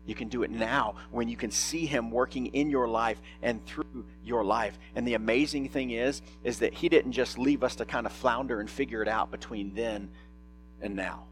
You 0.05 0.15
can 0.15 0.27
do 0.27 0.41
it 0.41 0.49
now 0.49 0.95
when 1.11 1.29
you 1.29 1.37
can 1.37 1.51
see 1.51 1.85
him 1.85 2.09
working 2.09 2.47
in 2.47 2.71
your 2.71 2.87
life 2.87 3.21
and 3.43 3.63
through 3.65 4.05
your 4.23 4.43
life. 4.43 4.79
And 4.95 5.07
the 5.07 5.13
amazing 5.13 5.69
thing 5.69 5.91
is 5.91 6.23
is 6.43 6.59
that 6.59 6.73
he 6.73 6.89
didn't 6.89 7.11
just 7.11 7.37
leave 7.37 7.63
us 7.63 7.75
to 7.75 7.85
kind 7.85 8.07
of 8.07 8.11
flounder 8.11 8.59
and 8.59 8.67
figure 8.69 9.03
it 9.03 9.07
out 9.07 9.29
between 9.29 9.75
then 9.75 10.09
and 10.81 10.95
now. 10.95 11.25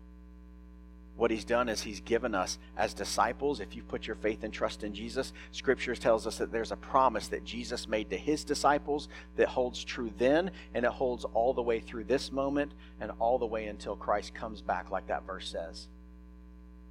What 1.17 1.31
he's 1.31 1.45
done 1.45 1.67
is 1.67 1.81
he's 1.81 1.99
given 1.99 2.35
us 2.35 2.59
as 2.77 2.93
disciples, 2.93 3.59
if 3.59 3.75
you 3.75 3.81
put 3.81 4.05
your 4.05 4.15
faith 4.15 4.43
and 4.43 4.53
trust 4.53 4.83
in 4.83 4.93
Jesus, 4.93 5.33
scripture 5.51 5.95
tells 5.95 6.27
us 6.27 6.37
that 6.37 6.51
there's 6.51 6.71
a 6.71 6.77
promise 6.77 7.27
that 7.29 7.43
Jesus 7.43 7.87
made 7.87 8.11
to 8.11 8.17
his 8.17 8.43
disciples 8.43 9.09
that 9.35 9.47
holds 9.47 9.83
true 9.83 10.11
then, 10.19 10.51
and 10.75 10.85
it 10.85 10.91
holds 10.91 11.25
all 11.25 11.55
the 11.55 11.61
way 11.61 11.79
through 11.79 12.03
this 12.03 12.31
moment 12.31 12.71
and 13.01 13.11
all 13.17 13.39
the 13.39 13.47
way 13.47 13.65
until 13.65 13.95
Christ 13.95 14.35
comes 14.35 14.61
back, 14.61 14.91
like 14.91 15.07
that 15.07 15.25
verse 15.25 15.49
says. 15.49 15.87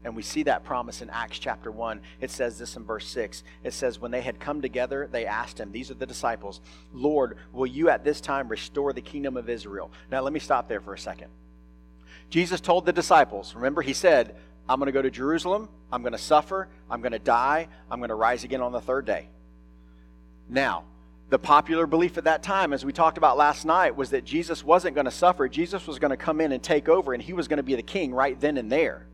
And 0.02 0.14
we 0.16 0.22
see 0.22 0.42
that 0.42 0.64
promise 0.64 1.02
in 1.02 1.10
Acts 1.10 1.38
chapter 1.38 1.70
1. 1.70 2.00
It 2.20 2.30
says 2.30 2.58
this 2.58 2.76
in 2.76 2.84
verse 2.84 3.06
6. 3.06 3.44
It 3.62 3.72
says, 3.72 4.00
When 4.00 4.10
they 4.10 4.20
had 4.20 4.40
come 4.40 4.60
together, 4.60 5.08
they 5.10 5.26
asked 5.26 5.58
him, 5.58 5.70
These 5.70 5.90
are 5.90 5.94
the 5.94 6.06
disciples, 6.06 6.60
Lord, 6.92 7.38
will 7.52 7.66
you 7.66 7.90
at 7.90 8.04
this 8.04 8.20
time 8.20 8.48
restore 8.48 8.92
the 8.92 9.00
kingdom 9.00 9.36
of 9.36 9.48
Israel? 9.48 9.90
Now, 10.10 10.20
let 10.20 10.32
me 10.32 10.40
stop 10.40 10.68
there 10.68 10.80
for 10.80 10.94
a 10.94 10.98
second. 10.98 11.30
Jesus 12.30 12.60
told 12.60 12.86
the 12.86 12.92
disciples, 12.92 13.54
remember, 13.54 13.82
he 13.82 13.92
said, 13.92 14.36
I'm 14.68 14.78
going 14.78 14.86
to 14.86 14.92
go 14.92 15.02
to 15.02 15.10
Jerusalem, 15.10 15.68
I'm 15.92 16.02
going 16.02 16.12
to 16.12 16.18
suffer, 16.18 16.68
I'm 16.90 17.00
going 17.00 17.12
to 17.12 17.18
die, 17.18 17.68
I'm 17.90 18.00
going 18.00 18.08
to 18.08 18.16
rise 18.16 18.44
again 18.44 18.60
on 18.60 18.72
the 18.72 18.80
third 18.80 19.06
day. 19.06 19.28
Now, 20.48 20.84
The 21.28 21.38
popular 21.40 21.88
belief 21.88 22.18
at 22.18 22.24
that 22.24 22.44
time, 22.44 22.72
as 22.72 22.84
we 22.84 22.92
talked 22.92 23.18
about 23.18 23.36
last 23.36 23.64
night, 23.64 23.96
was 23.96 24.10
that 24.10 24.24
Jesus 24.24 24.62
wasn't 24.62 24.94
going 24.94 25.06
to 25.06 25.10
suffer. 25.10 25.48
Jesus 25.48 25.84
was 25.86 25.98
going 25.98 26.12
to 26.12 26.16
come 26.16 26.40
in 26.40 26.52
and 26.52 26.62
take 26.62 26.88
over, 26.88 27.14
and 27.14 27.22
he 27.22 27.32
was 27.32 27.48
going 27.48 27.56
to 27.56 27.64
be 27.64 27.74
the 27.74 27.82
king 27.82 28.14
right 28.14 28.40
then 28.40 28.56
and 28.56 28.70
there. 28.70 29.06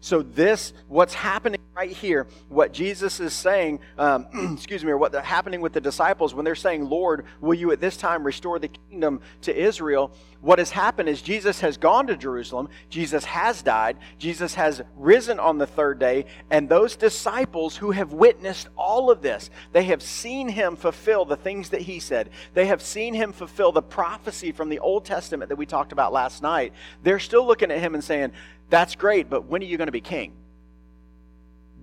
So, 0.00 0.22
this, 0.22 0.72
what's 0.86 1.14
happening 1.14 1.60
right 1.74 1.90
here, 1.90 2.26
what 2.50 2.72
Jesus 2.72 3.18
is 3.18 3.32
saying, 3.32 3.80
um, 3.96 4.26
excuse 4.52 4.84
me, 4.84 4.90
or 4.90 4.98
what's 4.98 5.16
happening 5.16 5.62
with 5.62 5.72
the 5.72 5.80
disciples 5.80 6.34
when 6.34 6.44
they're 6.44 6.54
saying, 6.54 6.84
Lord, 6.84 7.24
will 7.40 7.54
you 7.54 7.72
at 7.72 7.80
this 7.80 7.96
time 7.96 8.24
restore 8.24 8.58
the 8.58 8.68
kingdom 8.68 9.20
to 9.42 9.56
Israel? 9.56 10.12
What 10.42 10.58
has 10.58 10.70
happened 10.70 11.08
is 11.08 11.22
Jesus 11.22 11.60
has 11.60 11.78
gone 11.78 12.08
to 12.08 12.16
Jerusalem, 12.16 12.68
Jesus 12.90 13.24
has 13.24 13.62
died, 13.62 13.96
Jesus 14.18 14.54
has 14.54 14.82
risen 14.96 15.38
on 15.38 15.56
the 15.56 15.66
third 15.66 15.98
day, 15.98 16.26
and 16.50 16.68
those 16.68 16.94
disciples 16.94 17.76
who 17.76 17.92
have 17.92 18.12
witnessed 18.12 18.68
all 18.76 19.10
of 19.10 19.22
this, 19.22 19.48
they 19.72 19.84
have 19.84 20.02
seen 20.02 20.48
him 20.48 20.76
fulfill 20.76 21.24
the 21.24 21.36
things 21.36 21.70
that 21.70 21.80
he 21.80 22.00
said. 22.00 22.30
They 22.52 22.66
have 22.66 22.82
seen 22.82 23.14
him 23.14 23.32
fulfill 23.32 23.72
the 23.72 23.82
prophecy 23.82 24.52
from 24.52 24.68
the 24.68 24.80
Old 24.80 25.06
Testament 25.06 25.48
that 25.48 25.56
we 25.56 25.64
talked 25.64 25.92
about 25.92 26.12
last 26.12 26.42
night. 26.42 26.74
They're 27.02 27.18
still 27.18 27.46
looking 27.46 27.70
at 27.70 27.78
him 27.78 27.94
and 27.94 28.04
saying, 28.04 28.32
That's 28.68 28.94
great, 28.94 29.30
but 29.30 29.46
when 29.46 29.62
are 29.62 29.66
you 29.66 29.78
going 29.78 29.86
to 29.86 29.92
be 29.92 30.02
king? 30.02 30.34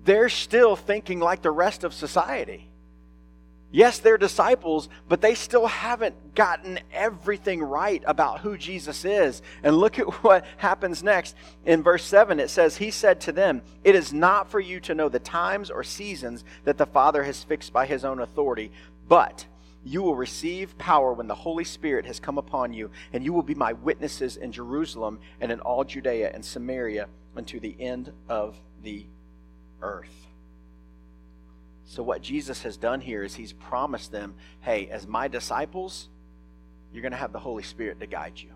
They're 0.04 0.30
still 0.30 0.76
thinking 0.76 1.20
like 1.20 1.42
the 1.42 1.52
rest 1.52 1.84
of 1.84 1.94
society. 1.94 2.70
Yes, 3.72 4.00
they're 4.00 4.18
disciples, 4.18 4.90
but 5.08 5.22
they 5.22 5.36
still 5.36 5.68
haven't 5.68 6.34
gotten 6.34 6.80
everything 6.92 7.62
right 7.62 8.02
about 8.08 8.40
who 8.40 8.58
Jesus 8.58 9.06
is. 9.06 9.44
And 9.62 9.78
look 9.78 10.00
at 10.00 10.08
what 10.24 10.46
happens 10.58 11.04
next. 11.04 11.36
In 11.66 11.84
verse 11.84 12.04
7, 12.04 12.40
it 12.40 12.50
says, 12.50 12.78
He 12.78 12.90
said 12.90 13.22
to 13.22 13.32
them, 13.32 13.62
It 13.84 13.94
is 13.94 14.12
not 14.12 14.50
for 14.50 14.60
you 14.60 14.80
to 14.82 14.96
know 14.96 15.08
the 15.08 15.20
times 15.20 15.70
or 15.70 15.84
seasons 15.84 16.44
that 16.64 16.80
the 16.80 16.88
Father 16.88 17.24
has 17.24 17.44
fixed 17.44 17.72
by 17.72 17.86
His 17.86 18.04
own 18.04 18.20
authority, 18.20 18.72
but 19.08 19.46
you 19.84 20.02
will 20.02 20.16
receive 20.16 20.78
power 20.78 21.14
when 21.14 21.28
the 21.28 21.36
Holy 21.36 21.64
Spirit 21.64 22.06
has 22.06 22.20
come 22.20 22.40
upon 22.40 22.74
you, 22.74 22.90
and 23.14 23.24
you 23.24 23.34
will 23.34 23.44
be 23.44 23.56
my 23.56 23.74
witnesses 23.74 24.36
in 24.36 24.52
Jerusalem 24.52 25.20
and 25.40 25.52
in 25.52 25.60
all 25.60 25.84
Judea 25.84 26.32
and 26.34 26.44
Samaria 26.44 27.08
unto 27.36 27.60
the 27.60 27.76
end 27.80 28.12
of 28.28 28.60
the 28.82 29.06
earth. 29.82 30.28
So, 31.86 32.04
what 32.04 32.22
Jesus 32.22 32.62
has 32.64 32.78
done 32.78 33.02
here 33.02 33.24
is 33.24 33.36
he's 33.36 33.54
promised 33.54 34.12
them 34.12 34.36
hey, 34.62 34.88
as 34.92 35.08
my 35.08 35.28
disciples, 35.28 36.10
you're 36.94 37.02
going 37.02 37.12
to 37.12 37.18
have 37.18 37.34
the 37.34 37.40
Holy 37.40 37.64
Spirit 37.64 38.00
to 38.00 38.08
guide 38.08 38.34
you. 38.36 38.50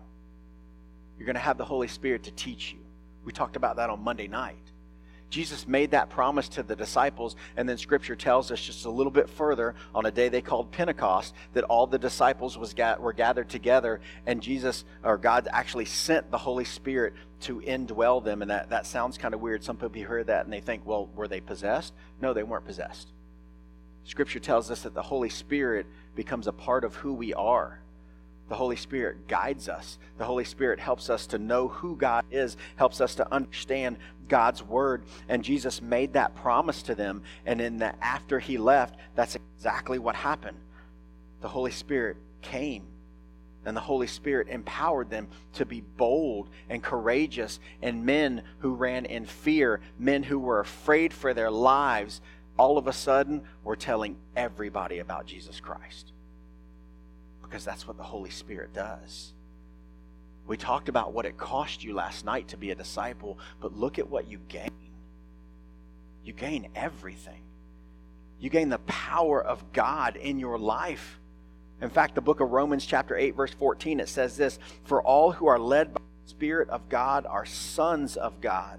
You're 1.18 1.26
going 1.26 1.34
to 1.34 1.40
have 1.40 1.58
the 1.58 1.64
Holy 1.64 1.88
Spirit 1.88 2.24
to 2.24 2.30
teach 2.32 2.72
you. 2.72 2.80
We 3.24 3.32
talked 3.32 3.56
about 3.56 3.76
that 3.76 3.90
on 3.90 4.02
Monday 4.02 4.28
night. 4.28 4.70
Jesus 5.34 5.66
made 5.66 5.90
that 5.90 6.10
promise 6.10 6.48
to 6.50 6.62
the 6.62 6.76
disciples, 6.76 7.34
and 7.56 7.68
then 7.68 7.76
Scripture 7.76 8.14
tells 8.14 8.52
us 8.52 8.60
just 8.62 8.84
a 8.84 8.90
little 8.90 9.10
bit 9.10 9.28
further 9.28 9.74
on 9.92 10.06
a 10.06 10.10
day 10.12 10.28
they 10.28 10.40
called 10.40 10.70
Pentecost 10.70 11.34
that 11.54 11.64
all 11.64 11.88
the 11.88 11.98
disciples 11.98 12.56
was 12.56 12.72
ga- 12.72 12.98
were 13.00 13.12
gathered 13.12 13.48
together, 13.48 14.00
and 14.26 14.40
Jesus 14.40 14.84
or 15.02 15.18
God 15.18 15.48
actually 15.50 15.86
sent 15.86 16.30
the 16.30 16.38
Holy 16.38 16.64
Spirit 16.64 17.14
to 17.40 17.60
indwell 17.62 18.22
them. 18.22 18.42
And 18.42 18.50
that, 18.52 18.70
that 18.70 18.86
sounds 18.86 19.18
kind 19.18 19.34
of 19.34 19.40
weird. 19.40 19.64
Some 19.64 19.76
people 19.76 19.96
hear 19.96 20.22
that 20.22 20.44
and 20.44 20.52
they 20.52 20.60
think, 20.60 20.86
well, 20.86 21.08
were 21.16 21.26
they 21.26 21.40
possessed? 21.40 21.94
No, 22.22 22.32
they 22.32 22.44
weren't 22.44 22.64
possessed. 22.64 23.08
Scripture 24.04 24.38
tells 24.38 24.70
us 24.70 24.82
that 24.82 24.94
the 24.94 25.02
Holy 25.02 25.30
Spirit 25.30 25.86
becomes 26.14 26.46
a 26.46 26.52
part 26.52 26.84
of 26.84 26.94
who 26.94 27.12
we 27.12 27.34
are. 27.34 27.80
The 28.48 28.54
Holy 28.54 28.76
Spirit 28.76 29.26
guides 29.26 29.68
us. 29.68 29.98
The 30.18 30.24
Holy 30.24 30.44
Spirit 30.44 30.78
helps 30.78 31.08
us 31.08 31.26
to 31.28 31.38
know 31.38 31.68
who 31.68 31.96
God 31.96 32.24
is, 32.30 32.56
helps 32.76 33.00
us 33.00 33.14
to 33.16 33.32
understand 33.32 33.96
God's 34.28 34.62
word. 34.62 35.04
And 35.28 35.42
Jesus 35.42 35.80
made 35.80 36.12
that 36.12 36.34
promise 36.34 36.82
to 36.82 36.94
them. 36.94 37.22
And 37.46 37.60
in 37.60 37.78
the 37.78 37.94
after 38.04 38.38
he 38.38 38.58
left, 38.58 38.96
that's 39.14 39.36
exactly 39.36 39.98
what 39.98 40.14
happened. 40.14 40.58
The 41.40 41.48
Holy 41.48 41.70
Spirit 41.70 42.18
came. 42.42 42.84
And 43.64 43.74
the 43.74 43.80
Holy 43.80 44.06
Spirit 44.06 44.48
empowered 44.48 45.08
them 45.08 45.28
to 45.54 45.64
be 45.64 45.80
bold 45.80 46.50
and 46.68 46.82
courageous, 46.82 47.60
and 47.80 48.04
men 48.04 48.42
who 48.58 48.74
ran 48.74 49.06
in 49.06 49.24
fear, 49.24 49.80
men 49.98 50.22
who 50.22 50.38
were 50.38 50.60
afraid 50.60 51.14
for 51.14 51.32
their 51.32 51.50
lives, 51.50 52.20
all 52.58 52.76
of 52.76 52.86
a 52.86 52.92
sudden 52.92 53.42
were 53.64 53.74
telling 53.74 54.18
everybody 54.36 54.98
about 54.98 55.24
Jesus 55.24 55.60
Christ 55.60 56.12
because 57.48 57.64
that's 57.64 57.86
what 57.86 57.96
the 57.96 58.02
Holy 58.02 58.30
Spirit 58.30 58.72
does. 58.72 59.32
We 60.46 60.56
talked 60.56 60.88
about 60.88 61.12
what 61.12 61.24
it 61.24 61.38
cost 61.38 61.82
you 61.82 61.94
last 61.94 62.24
night 62.24 62.48
to 62.48 62.56
be 62.56 62.70
a 62.70 62.74
disciple, 62.74 63.38
but 63.60 63.76
look 63.76 63.98
at 63.98 64.08
what 64.08 64.28
you 64.28 64.38
gain. 64.48 64.70
You 66.24 66.32
gain 66.32 66.68
everything. 66.74 67.42
You 68.38 68.50
gain 68.50 68.68
the 68.68 68.78
power 68.78 69.42
of 69.42 69.72
God 69.72 70.16
in 70.16 70.38
your 70.38 70.58
life. 70.58 71.18
In 71.80 71.90
fact, 71.90 72.14
the 72.14 72.20
book 72.20 72.40
of 72.40 72.50
Romans, 72.50 72.84
chapter 72.84 73.16
8, 73.16 73.34
verse 73.34 73.54
14, 73.54 74.00
it 74.00 74.08
says 74.08 74.36
this 74.36 74.58
For 74.84 75.02
all 75.02 75.32
who 75.32 75.46
are 75.46 75.58
led 75.58 75.94
by 75.94 76.00
the 76.24 76.30
Spirit 76.30 76.68
of 76.68 76.88
God 76.88 77.26
are 77.26 77.46
sons 77.46 78.16
of 78.16 78.40
God. 78.40 78.78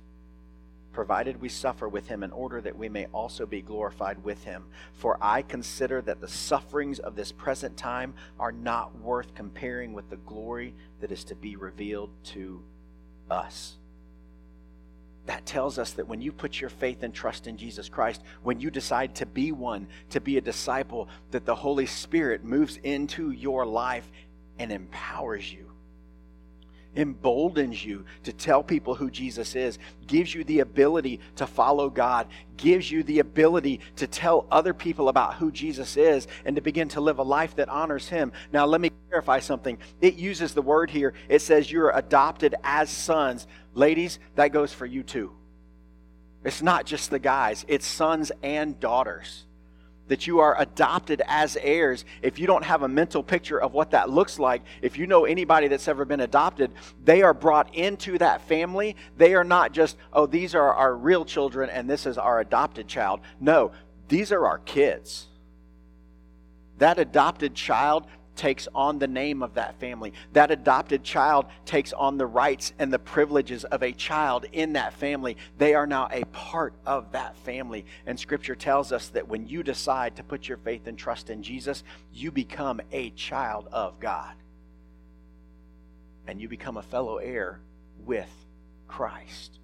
provided 0.91 1.41
we 1.41 1.49
suffer 1.49 1.87
with 1.87 2.07
him 2.07 2.23
in 2.23 2.31
order 2.31 2.61
that 2.61 2.77
we 2.77 2.89
may 2.89 3.05
also 3.07 3.45
be 3.45 3.61
glorified 3.61 4.23
with 4.23 4.43
him. 4.43 4.65
For 4.93 5.17
I 5.21 5.41
consider 5.41 6.01
that 6.01 6.21
the 6.21 6.27
sufferings 6.27 6.99
of 6.99 7.15
this 7.15 7.31
present 7.31 7.77
time 7.77 8.13
are 8.39 8.51
not 8.51 8.99
worth 8.99 9.33
comparing 9.35 9.93
with 9.93 10.09
the 10.09 10.17
glory 10.17 10.73
that 10.99 11.11
is 11.11 11.23
to 11.25 11.35
be 11.35 11.55
revealed 11.55 12.09
to 12.25 12.61
us. 13.29 13.77
That 15.27 15.45
tells 15.45 15.77
us 15.77 15.93
that 15.93 16.07
when 16.07 16.21
you 16.21 16.31
put 16.31 16.59
your 16.59 16.69
faith 16.69 17.03
and 17.03 17.13
trust 17.13 17.47
in 17.47 17.55
Jesus 17.55 17.87
Christ, 17.87 18.21
when 18.43 18.59
you 18.59 18.71
decide 18.71 19.15
to 19.15 19.25
be 19.25 19.51
one, 19.51 19.87
to 20.09 20.19
be 20.19 20.37
a 20.37 20.41
disciple, 20.41 21.07
that 21.29 21.45
the 21.45 21.55
Holy 21.55 21.85
Spirit 21.85 22.43
moves 22.43 22.77
into 22.83 23.31
your 23.31 23.65
life 23.65 24.11
and 24.57 24.71
empowers 24.71 25.51
you 25.51 25.70
emboldens 26.95 27.83
you 27.83 28.05
to 28.23 28.33
tell 28.33 28.63
people 28.63 28.95
who 28.95 29.09
Jesus 29.09 29.55
is, 29.55 29.79
gives 30.07 30.33
you 30.33 30.43
the 30.43 30.59
ability 30.59 31.19
to 31.37 31.47
follow 31.47 31.89
God, 31.89 32.27
gives 32.57 32.91
you 32.91 33.03
the 33.03 33.19
ability 33.19 33.79
to 33.97 34.07
tell 34.07 34.45
other 34.51 34.73
people 34.73 35.09
about 35.09 35.35
who 35.35 35.51
Jesus 35.51 35.97
is 35.97 36.27
and 36.45 36.55
to 36.55 36.61
begin 36.61 36.89
to 36.89 37.01
live 37.01 37.19
a 37.19 37.23
life 37.23 37.55
that 37.55 37.69
honors 37.69 38.09
Him. 38.09 38.31
Now, 38.51 38.65
let 38.65 38.81
me 38.81 38.91
clarify 39.09 39.39
something. 39.39 39.77
It 40.01 40.15
uses 40.15 40.53
the 40.53 40.61
word 40.61 40.89
here, 40.89 41.13
it 41.29 41.41
says 41.41 41.71
you're 41.71 41.91
adopted 41.91 42.55
as 42.63 42.89
sons. 42.89 43.47
Ladies, 43.73 44.19
that 44.35 44.49
goes 44.49 44.73
for 44.73 44.85
you 44.85 45.03
too. 45.03 45.31
It's 46.43 46.61
not 46.61 46.85
just 46.85 47.09
the 47.09 47.19
guys, 47.19 47.65
it's 47.67 47.85
sons 47.85 48.31
and 48.41 48.79
daughters 48.79 49.45
that 50.11 50.27
you 50.27 50.39
are 50.39 50.59
adopted 50.59 51.21
as 51.25 51.55
heirs. 51.61 52.03
If 52.21 52.37
you 52.37 52.45
don't 52.45 52.65
have 52.65 52.81
a 52.81 52.87
mental 52.89 53.23
picture 53.23 53.57
of 53.57 53.73
what 53.73 53.91
that 53.91 54.09
looks 54.09 54.39
like, 54.39 54.61
if 54.81 54.97
you 54.97 55.07
know 55.07 55.23
anybody 55.23 55.69
that's 55.69 55.87
ever 55.87 56.03
been 56.03 56.19
adopted, 56.19 56.73
they 57.01 57.21
are 57.21 57.33
brought 57.33 57.73
into 57.73 58.17
that 58.17 58.41
family. 58.41 58.97
They 59.15 59.35
are 59.35 59.45
not 59.45 59.71
just, 59.71 59.95
oh, 60.11 60.25
these 60.25 60.53
are 60.53 60.73
our 60.73 60.93
real 60.93 61.23
children 61.23 61.69
and 61.69 61.89
this 61.89 62.05
is 62.05 62.17
our 62.17 62.41
adopted 62.41 62.89
child. 62.89 63.21
No, 63.39 63.71
these 64.09 64.33
are 64.33 64.45
our 64.45 64.57
kids. 64.59 65.27
That 66.79 66.99
adopted 66.99 67.55
child 67.55 68.05
takes 68.35 68.67
on 68.73 68.99
the 68.99 69.07
name 69.07 69.43
of 69.43 69.53
that 69.55 69.79
family. 69.79 70.13
That 70.33 70.51
adopted 70.51 71.03
child 71.03 71.45
takes 71.65 71.93
on 71.93 72.17
the 72.17 72.25
rights 72.25 72.73
and 72.79 72.91
the 72.91 72.99
privileges 72.99 73.63
of 73.65 73.83
a 73.83 73.91
child 73.91 74.45
in 74.51 74.73
that 74.73 74.93
family. 74.93 75.37
They 75.57 75.73
are 75.73 75.87
now 75.87 76.09
a 76.11 76.25
part 76.25 76.73
of 76.85 77.11
that 77.11 77.37
family. 77.37 77.85
And 78.05 78.19
Scripture 78.19 78.55
tells 78.55 78.91
us 78.91 79.09
that 79.09 79.27
when 79.27 79.47
you 79.47 79.63
decide 79.63 80.15
to 80.17 80.23
put 80.23 80.47
your 80.47 80.57
faith 80.57 80.87
and 80.87 80.97
trust 80.97 81.29
in 81.29 81.43
Jesus, 81.43 81.83
you 82.11 82.31
become 82.31 82.81
a 82.91 83.11
child 83.11 83.67
of 83.71 83.99
God. 83.99 84.35
And 86.27 86.41
you 86.41 86.47
become 86.47 86.77
a 86.77 86.83
fellow 86.83 87.17
heir 87.17 87.61
with 88.05 88.29
Christ 88.87 89.60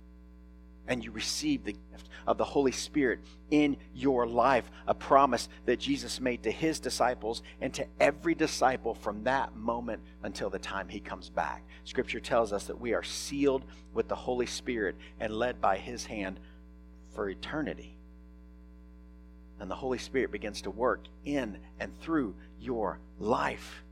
and 0.87 1.03
you 1.03 1.11
receive 1.11 1.63
the 1.63 1.73
gift 1.91 2.09
of 2.25 2.37
the 2.37 2.43
Holy 2.43 2.71
Spirit 2.71 3.19
in 3.51 3.77
your 3.93 4.25
life, 4.27 4.69
a 4.87 4.93
promise 4.93 5.49
that 5.65 5.79
Jesus 5.79 6.19
made 6.19 6.43
to 6.43 6.51
his 6.51 6.79
disciples 6.79 7.41
and 7.61 7.73
to 7.73 7.87
every 7.99 8.35
disciple 8.35 8.93
from 8.93 9.23
that 9.23 9.55
moment 9.55 10.01
until 10.23 10.49
the 10.49 10.59
time 10.59 10.89
he 10.89 10.99
comes 10.99 11.29
back. 11.29 11.63
Scripture 11.83 12.19
tells 12.19 12.51
us 12.51 12.65
that 12.65 12.79
we 12.79 12.93
are 12.93 13.03
sealed 13.03 13.63
with 13.93 14.07
the 14.07 14.15
Holy 14.15 14.45
Spirit 14.45 14.95
and 15.19 15.33
led 15.33 15.61
by 15.61 15.77
his 15.77 16.05
hand 16.05 16.39
for 17.13 17.29
eternity. 17.29 17.97
And 19.59 19.71
the 19.71 19.75
Holy 19.75 19.97
Spirit 19.97 20.31
begins 20.31 20.61
to 20.63 20.71
work 20.71 21.05
in 21.25 21.57
and 21.79 21.97
through 22.01 22.35
your 22.59 22.99
life. 23.19 23.83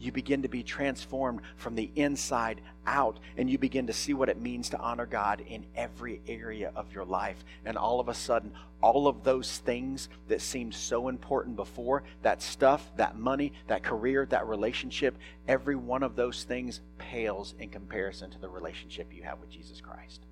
You 0.00 0.10
begin 0.10 0.42
to 0.42 0.48
be 0.48 0.62
transformed 0.62 1.40
from 1.56 1.74
the 1.74 1.90
inside 1.94 2.60
out, 2.86 3.20
and 3.36 3.50
you 3.50 3.58
begin 3.58 3.86
to 3.86 3.92
see 3.92 4.14
what 4.14 4.28
it 4.28 4.40
means 4.40 4.70
to 4.70 4.78
honor 4.78 5.06
God 5.06 5.42
in 5.46 5.66
every 5.76 6.22
area 6.26 6.72
of 6.74 6.92
your 6.92 7.04
life. 7.04 7.44
And 7.64 7.76
all 7.76 8.00
of 8.00 8.08
a 8.08 8.14
sudden, 8.14 8.52
all 8.82 9.06
of 9.06 9.22
those 9.22 9.58
things 9.58 10.08
that 10.28 10.40
seemed 10.40 10.74
so 10.74 11.08
important 11.08 11.54
before 11.54 12.02
that 12.22 12.40
stuff, 12.40 12.90
that 12.96 13.18
money, 13.18 13.52
that 13.66 13.82
career, 13.82 14.26
that 14.26 14.46
relationship 14.46 15.16
every 15.46 15.76
one 15.76 16.02
of 16.02 16.16
those 16.16 16.44
things 16.44 16.80
pales 16.96 17.54
in 17.58 17.68
comparison 17.68 18.30
to 18.30 18.38
the 18.38 18.48
relationship 18.48 19.12
you 19.12 19.22
have 19.22 19.38
with 19.38 19.50
Jesus 19.50 19.80
Christ. 19.80 20.24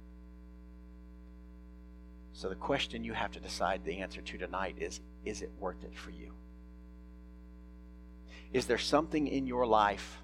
So, 2.32 2.48
the 2.48 2.54
question 2.54 3.02
you 3.02 3.12
have 3.14 3.32
to 3.32 3.40
decide 3.40 3.84
the 3.84 3.98
answer 3.98 4.20
to 4.22 4.38
tonight 4.38 4.76
is 4.78 5.00
is 5.24 5.42
it 5.42 5.50
worth 5.58 5.82
it 5.82 5.94
for 5.94 6.10
you? 6.10 6.37
Is 8.52 8.66
there 8.66 8.78
something 8.78 9.26
in 9.26 9.46
your 9.46 9.66
life 9.66 10.22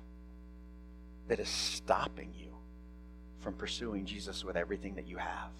that 1.28 1.40
is 1.40 1.48
stopping 1.48 2.32
you 2.34 2.54
from 3.40 3.54
pursuing 3.54 4.06
Jesus 4.06 4.44
with 4.44 4.56
everything 4.56 4.94
that 4.94 5.06
you 5.06 5.18
have? 5.18 5.50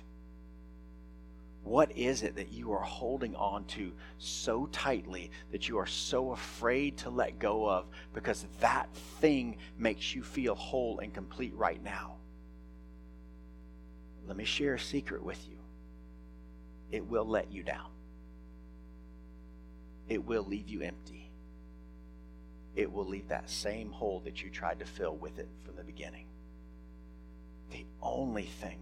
What 1.62 1.96
is 1.96 2.22
it 2.22 2.36
that 2.36 2.52
you 2.52 2.72
are 2.72 2.82
holding 2.82 3.34
on 3.36 3.64
to 3.66 3.92
so 4.18 4.66
tightly 4.66 5.30
that 5.50 5.68
you 5.68 5.78
are 5.78 5.86
so 5.86 6.32
afraid 6.32 6.98
to 6.98 7.10
let 7.10 7.38
go 7.38 7.68
of 7.68 7.86
because 8.12 8.46
that 8.60 8.94
thing 9.20 9.56
makes 9.78 10.14
you 10.14 10.22
feel 10.22 10.54
whole 10.54 10.98
and 10.98 11.12
complete 11.12 11.54
right 11.54 11.82
now? 11.82 12.16
Let 14.26 14.36
me 14.36 14.44
share 14.44 14.74
a 14.74 14.80
secret 14.80 15.22
with 15.22 15.42
you. 15.48 15.56
It 16.90 17.06
will 17.06 17.26
let 17.26 17.50
you 17.50 17.62
down. 17.62 17.90
It 20.08 20.24
will 20.24 20.44
leave 20.44 20.68
you 20.68 20.82
empty 20.82 21.30
it 22.76 22.92
will 22.92 23.06
leave 23.06 23.28
that 23.28 23.48
same 23.48 23.90
hole 23.90 24.20
that 24.24 24.42
you 24.42 24.50
tried 24.50 24.78
to 24.80 24.84
fill 24.84 25.16
with 25.16 25.38
it 25.38 25.48
from 25.64 25.76
the 25.76 25.84
beginning. 25.84 26.26
The 27.70 27.86
only 28.02 28.44
thing 28.44 28.78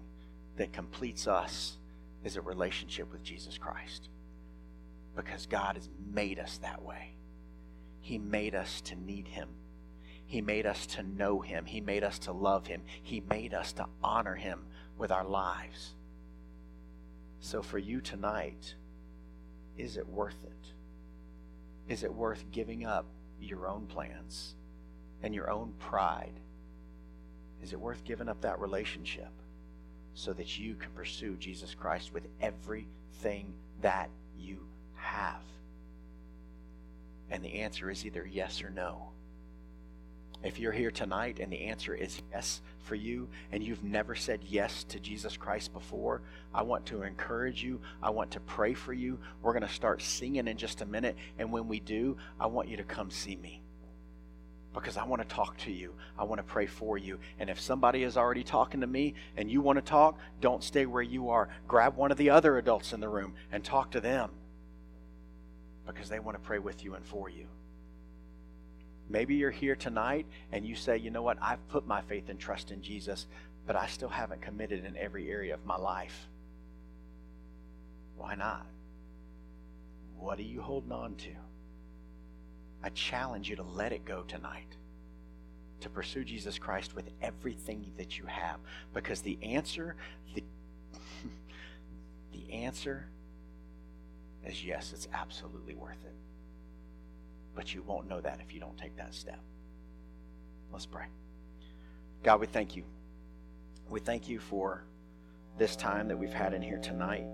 that 0.57 0.73
completes 0.73 1.27
us 1.27 1.77
is 2.25 2.37
a 2.37 2.43
relationship 2.43 3.11
with 3.13 3.23
Jesus 3.23 3.59
Christ 3.59 4.09
because 5.15 5.47
God 5.47 5.77
has 5.77 5.89
made 6.13 6.39
us 6.39 6.59
that 6.59 6.83
way. 6.83 7.15
He 8.01 8.19
made 8.19 8.55
us 8.55 8.81
to 8.83 8.97
need 8.97 9.29
Him. 9.29 9.49
He 10.27 10.41
made 10.41 10.67
us 10.67 10.87
to 10.87 11.03
know 11.03 11.41
Him. 11.41 11.67
He 11.67 11.81
made 11.81 12.03
us 12.03 12.19
to 12.21 12.33
love 12.33 12.67
Him. 12.67 12.83
He 13.03 13.21
made 13.21 13.53
us 13.53 13.73
to 13.75 13.87
honor 14.03 14.35
Him 14.35 14.61
with 14.97 15.11
our 15.11 15.25
lives. 15.25 15.95
So 17.41 17.61
for 17.63 17.79
you 17.79 18.01
tonight, 18.01 18.75
is 19.77 19.97
it 19.97 20.09
worth 20.09 20.45
it? 20.45 21.93
Is 21.93 22.03
it 22.05 22.15
worth 22.15 22.45
giving 22.51 22.87
up 22.87 23.07
your 23.45 23.69
own 23.69 23.87
plans 23.87 24.55
and 25.23 25.35
your 25.35 25.51
own 25.51 25.73
pride? 25.79 26.35
Is 27.63 27.73
it 27.73 27.81
worth 27.81 28.05
giving 28.05 28.29
up 28.29 28.41
that 28.41 28.61
relationship 28.61 29.31
so 30.15 30.33
that 30.33 30.59
you 30.59 30.75
can 30.75 30.91
pursue 30.91 31.37
Jesus 31.37 31.75
Christ 31.75 32.13
with 32.13 32.27
everything 32.41 33.53
that 33.81 34.11
you 34.39 34.59
have? 34.95 35.43
And 37.31 37.45
the 37.45 37.61
answer 37.61 37.91
is 37.91 38.05
either 38.05 38.29
yes 38.31 38.63
or 38.63 38.71
no. 38.71 39.11
If 40.43 40.59
you're 40.59 40.73
here 40.73 40.91
tonight 40.91 41.39
and 41.39 41.53
the 41.53 41.67
answer 41.67 41.95
is 41.95 42.21
yes 42.33 42.63
for 42.81 42.97
you 42.97 43.29
and 43.53 43.63
you've 43.63 43.85
never 43.85 44.17
said 44.17 44.41
yes 44.43 44.83
to 44.85 44.99
Jesus 44.99 45.37
Christ 45.37 45.73
before, 45.73 46.23
I 46.53 46.63
want 46.63 46.87
to 46.87 47.03
encourage 47.03 47.63
you. 47.63 47.81
I 48.03 48.11
want 48.11 48.33
to 48.33 48.41
pray 48.41 48.75
for 48.75 48.93
you. 48.93 49.21
We're 49.41 49.53
going 49.53 49.67
to 49.67 49.73
start 49.73 50.03
singing 50.03 50.49
in 50.49 50.57
just 50.57 50.81
a 50.81 50.87
minute. 50.87 51.17
And 51.39 51.53
when 51.53 51.69
we 51.69 51.79
do, 51.79 52.17
I 52.41 52.47
want 52.47 52.69
you 52.69 52.77
to 52.79 52.83
come 52.83 53.11
see 53.11 53.37
me 53.37 53.63
because 54.75 54.97
I 54.97 55.05
want 55.05 55.23
to 55.23 55.35
talk 55.35 55.57
to 55.59 55.71
you. 55.71 55.95
I 56.19 56.25
want 56.25 56.39
to 56.39 56.45
pray 56.45 56.67
for 56.67 56.99
you. 56.99 57.21
And 57.39 57.49
if 57.49 57.61
somebody 57.61 58.03
is 58.03 58.17
already 58.17 58.43
talking 58.43 58.81
to 58.81 58.87
me 58.87 59.15
and 59.37 59.51
you 59.51 59.61
want 59.61 59.77
to 59.77 59.83
talk, 59.83 60.19
don't 60.41 60.65
stay 60.65 60.87
where 60.87 61.03
you 61.03 61.31
are. 61.31 61.51
Grab 61.69 61.97
one 61.97 62.11
of 62.11 62.17
the 62.17 62.31
other 62.31 62.59
adults 62.59 62.93
in 62.93 63.01
the 63.01 63.09
room 63.09 63.35
and 63.53 63.63
talk 63.63 63.93
to 63.93 64.01
them 64.01 64.31
because 65.87 66.09
they 66.09 66.21
want 66.21 66.37
to 66.37 66.43
pray 66.43 66.59
with 66.59 66.83
you 66.83 66.95
and 66.95 67.05
for 67.05 67.29
you. 67.29 67.47
Maybe 69.13 69.35
you're 69.35 69.51
here 69.51 69.77
tonight 69.77 70.25
and 70.53 70.65
you 70.65 70.75
say, 70.75 70.97
you 70.97 71.11
know 71.11 71.21
what, 71.21 71.37
I've 71.43 71.69
put 71.69 71.87
my 71.87 72.01
faith 72.01 72.31
and 72.31 72.39
trust 72.39 72.71
in 72.71 72.81
Jesus, 72.81 73.27
but 73.67 73.77
I 73.77 73.87
still 73.87 74.09
haven't 74.09 74.41
committed 74.41 74.87
in 74.87 74.97
every 74.97 75.31
area 75.31 75.53
of 75.53 75.67
my 75.67 75.77
life. 75.77 76.29
Why 78.17 78.35
not? 78.37 78.65
What 80.19 80.39
are 80.39 80.45
you 80.45 80.63
holding 80.63 80.93
on 80.93 81.15
to? 81.17 81.31
I 82.83 82.89
challenge 82.89 83.51
you 83.51 83.57
to 83.57 83.63
let 83.63 83.93
it 83.93 84.07
go 84.07 84.23
tonight. 84.23 84.77
To 85.81 85.91
pursue 85.91 86.25
Jesus 86.25 86.59
Christ 86.59 86.97
with 86.97 87.11
everything 87.21 87.93
that 87.99 88.19
you 88.19 88.25
have. 88.25 88.61
Because 88.95 89.21
the 89.21 89.39
answer, 89.43 89.95
the, 90.35 90.43
the 92.33 92.51
answer 92.51 93.11
is 94.47 94.65
yes, 94.65 94.95
it's 94.95 95.09
absolutely 95.13 95.75
worth 95.75 96.03
it. 96.03 96.15
But 97.55 97.75
you 97.75 97.83
won't 97.83 98.09
know 98.09 98.21
that 98.21 98.41
if 98.41 98.55
you 98.55 98.61
don't 98.61 98.77
take 98.79 98.97
that 98.97 99.15
step. 99.15 99.41
Let's 100.73 100.87
pray. 100.87 101.05
God, 102.23 102.41
we 102.41 102.47
thank 102.47 102.77
you. 102.77 102.85
We 103.89 104.01
thank 104.01 104.29
you 104.29 104.39
for 104.39 104.85
this 105.59 105.77
time 105.77 106.09
that 106.09 106.17
we've 106.17 106.33
had 106.33 106.55
in 106.55 106.63
here 106.63 106.79
tonight. 106.79 107.27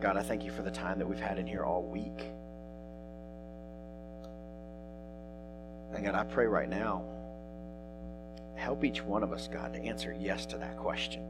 God, 0.00 0.16
I 0.16 0.22
thank 0.22 0.44
you 0.44 0.50
for 0.50 0.62
the 0.62 0.70
time 0.70 0.98
that 0.98 1.06
we've 1.06 1.18
had 1.18 1.38
in 1.38 1.46
here 1.46 1.64
all 1.64 1.82
week. 1.82 2.24
And 5.94 6.04
God, 6.04 6.14
I 6.14 6.24
pray 6.24 6.46
right 6.46 6.68
now, 6.68 7.04
help 8.56 8.84
each 8.84 9.02
one 9.02 9.22
of 9.22 9.32
us, 9.32 9.48
God, 9.48 9.72
to 9.74 9.80
answer 9.80 10.14
yes 10.18 10.46
to 10.46 10.58
that 10.58 10.76
question. 10.76 11.22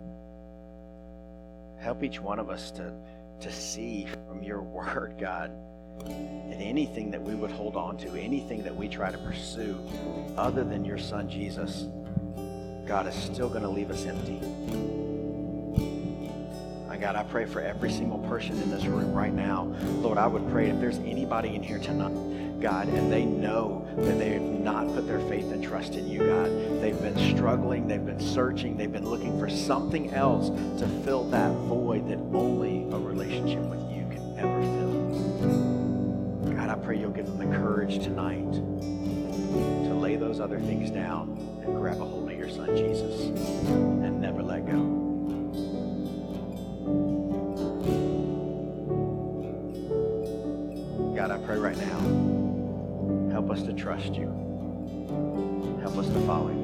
Help 1.79 2.03
each 2.03 2.21
one 2.21 2.39
of 2.39 2.51
us 2.51 2.71
to, 2.73 2.95
to 3.41 3.53
see 3.53 4.07
from 4.29 4.43
your 4.43 4.63
word, 4.63 5.17
God, 5.21 5.53
and 6.05 6.61
anything 6.63 7.11
that 7.11 7.23
we 7.23 7.35
would 7.35 7.51
hold 7.51 7.77
on 7.77 7.97
to, 7.99 8.15
anything 8.15 8.63
that 8.63 8.75
we 8.75 8.89
try 8.89 9.11
to 9.11 9.19
pursue 9.19 9.79
other 10.37 10.65
than 10.65 10.85
your 10.85 10.99
son 10.99 11.29
Jesus, 11.29 11.87
God 12.87 13.07
is 13.07 13.15
still 13.15 13.49
going 13.49 13.63
to 13.63 13.69
leave 13.69 13.91
us 13.91 14.07
empty. 14.07 14.41
My 16.89 16.97
God, 16.97 17.17
I 17.17 17.25
pray 17.25 17.45
for 17.45 17.61
every 17.61 17.91
single 17.91 18.21
person 18.21 18.61
in 18.63 18.71
this 18.71 18.87
room 18.87 19.13
right 19.13 19.35
now. 19.35 19.65
Lord, 19.99 20.19
I 20.19 20.27
would 20.27 20.49
pray 20.51 20.71
if 20.71 20.81
there's 20.81 20.99
anybody 20.99 21.55
in 21.55 21.63
here 21.63 21.79
tonight, 21.79 22.61
God, 22.61 22.89
and 22.89 23.13
they 23.13 23.25
know 23.25 23.87
that 23.97 24.19
they 24.19 24.31
have 24.31 24.43
not 24.43 24.87
put 24.95 25.07
their 25.07 25.21
faith 25.29 25.53
and 25.53 25.63
trust 25.63 25.95
in 25.95 26.09
you, 26.09 26.21
God. 26.21 26.47
They've 26.81 26.99
been 26.99 27.37
struggling, 27.37 27.87
they've 27.87 28.07
been 28.07 28.21
searching, 28.21 28.77
they've 28.77 28.91
been 28.91 29.09
looking 29.09 29.39
for 29.39 29.51
something 29.51 30.15
else 30.15 30.49
to 30.81 30.89
fill 31.05 31.29
that 31.31 31.53
void 31.53 32.09
that 32.09 32.19
only 32.35 32.85
a 32.85 32.99
relationship 32.99 33.63
with 33.65 33.81
you 33.81 33.86
pray 36.87 36.99
you'll 37.01 37.11
give 37.11 37.27
them 37.27 37.39
the 37.39 37.57
courage 37.57 37.99
tonight 37.99 38.53
to 38.53 39.93
lay 39.93 40.15
those 40.15 40.39
other 40.39 40.61
things 40.61 40.89
down 40.89 41.37
and 41.65 41.75
grab 41.75 42.01
a 42.01 42.05
hold 42.05 42.31
of 42.31 42.39
your 42.39 42.49
son 42.49 42.77
Jesus 42.77 43.23
and 43.23 44.21
never 44.21 44.41
let 44.41 44.65
go. 44.65 44.79
God, 51.17 51.33
I 51.33 51.39
pray 51.39 51.59
right 51.59 51.77
now, 51.77 53.33
help 53.33 53.51
us 53.51 53.65
to 53.65 53.73
trust 53.73 54.15
you. 54.15 54.29
Help 55.83 55.99
us 55.99 56.07
to 56.07 56.21
follow 56.21 56.51
you. 56.51 56.56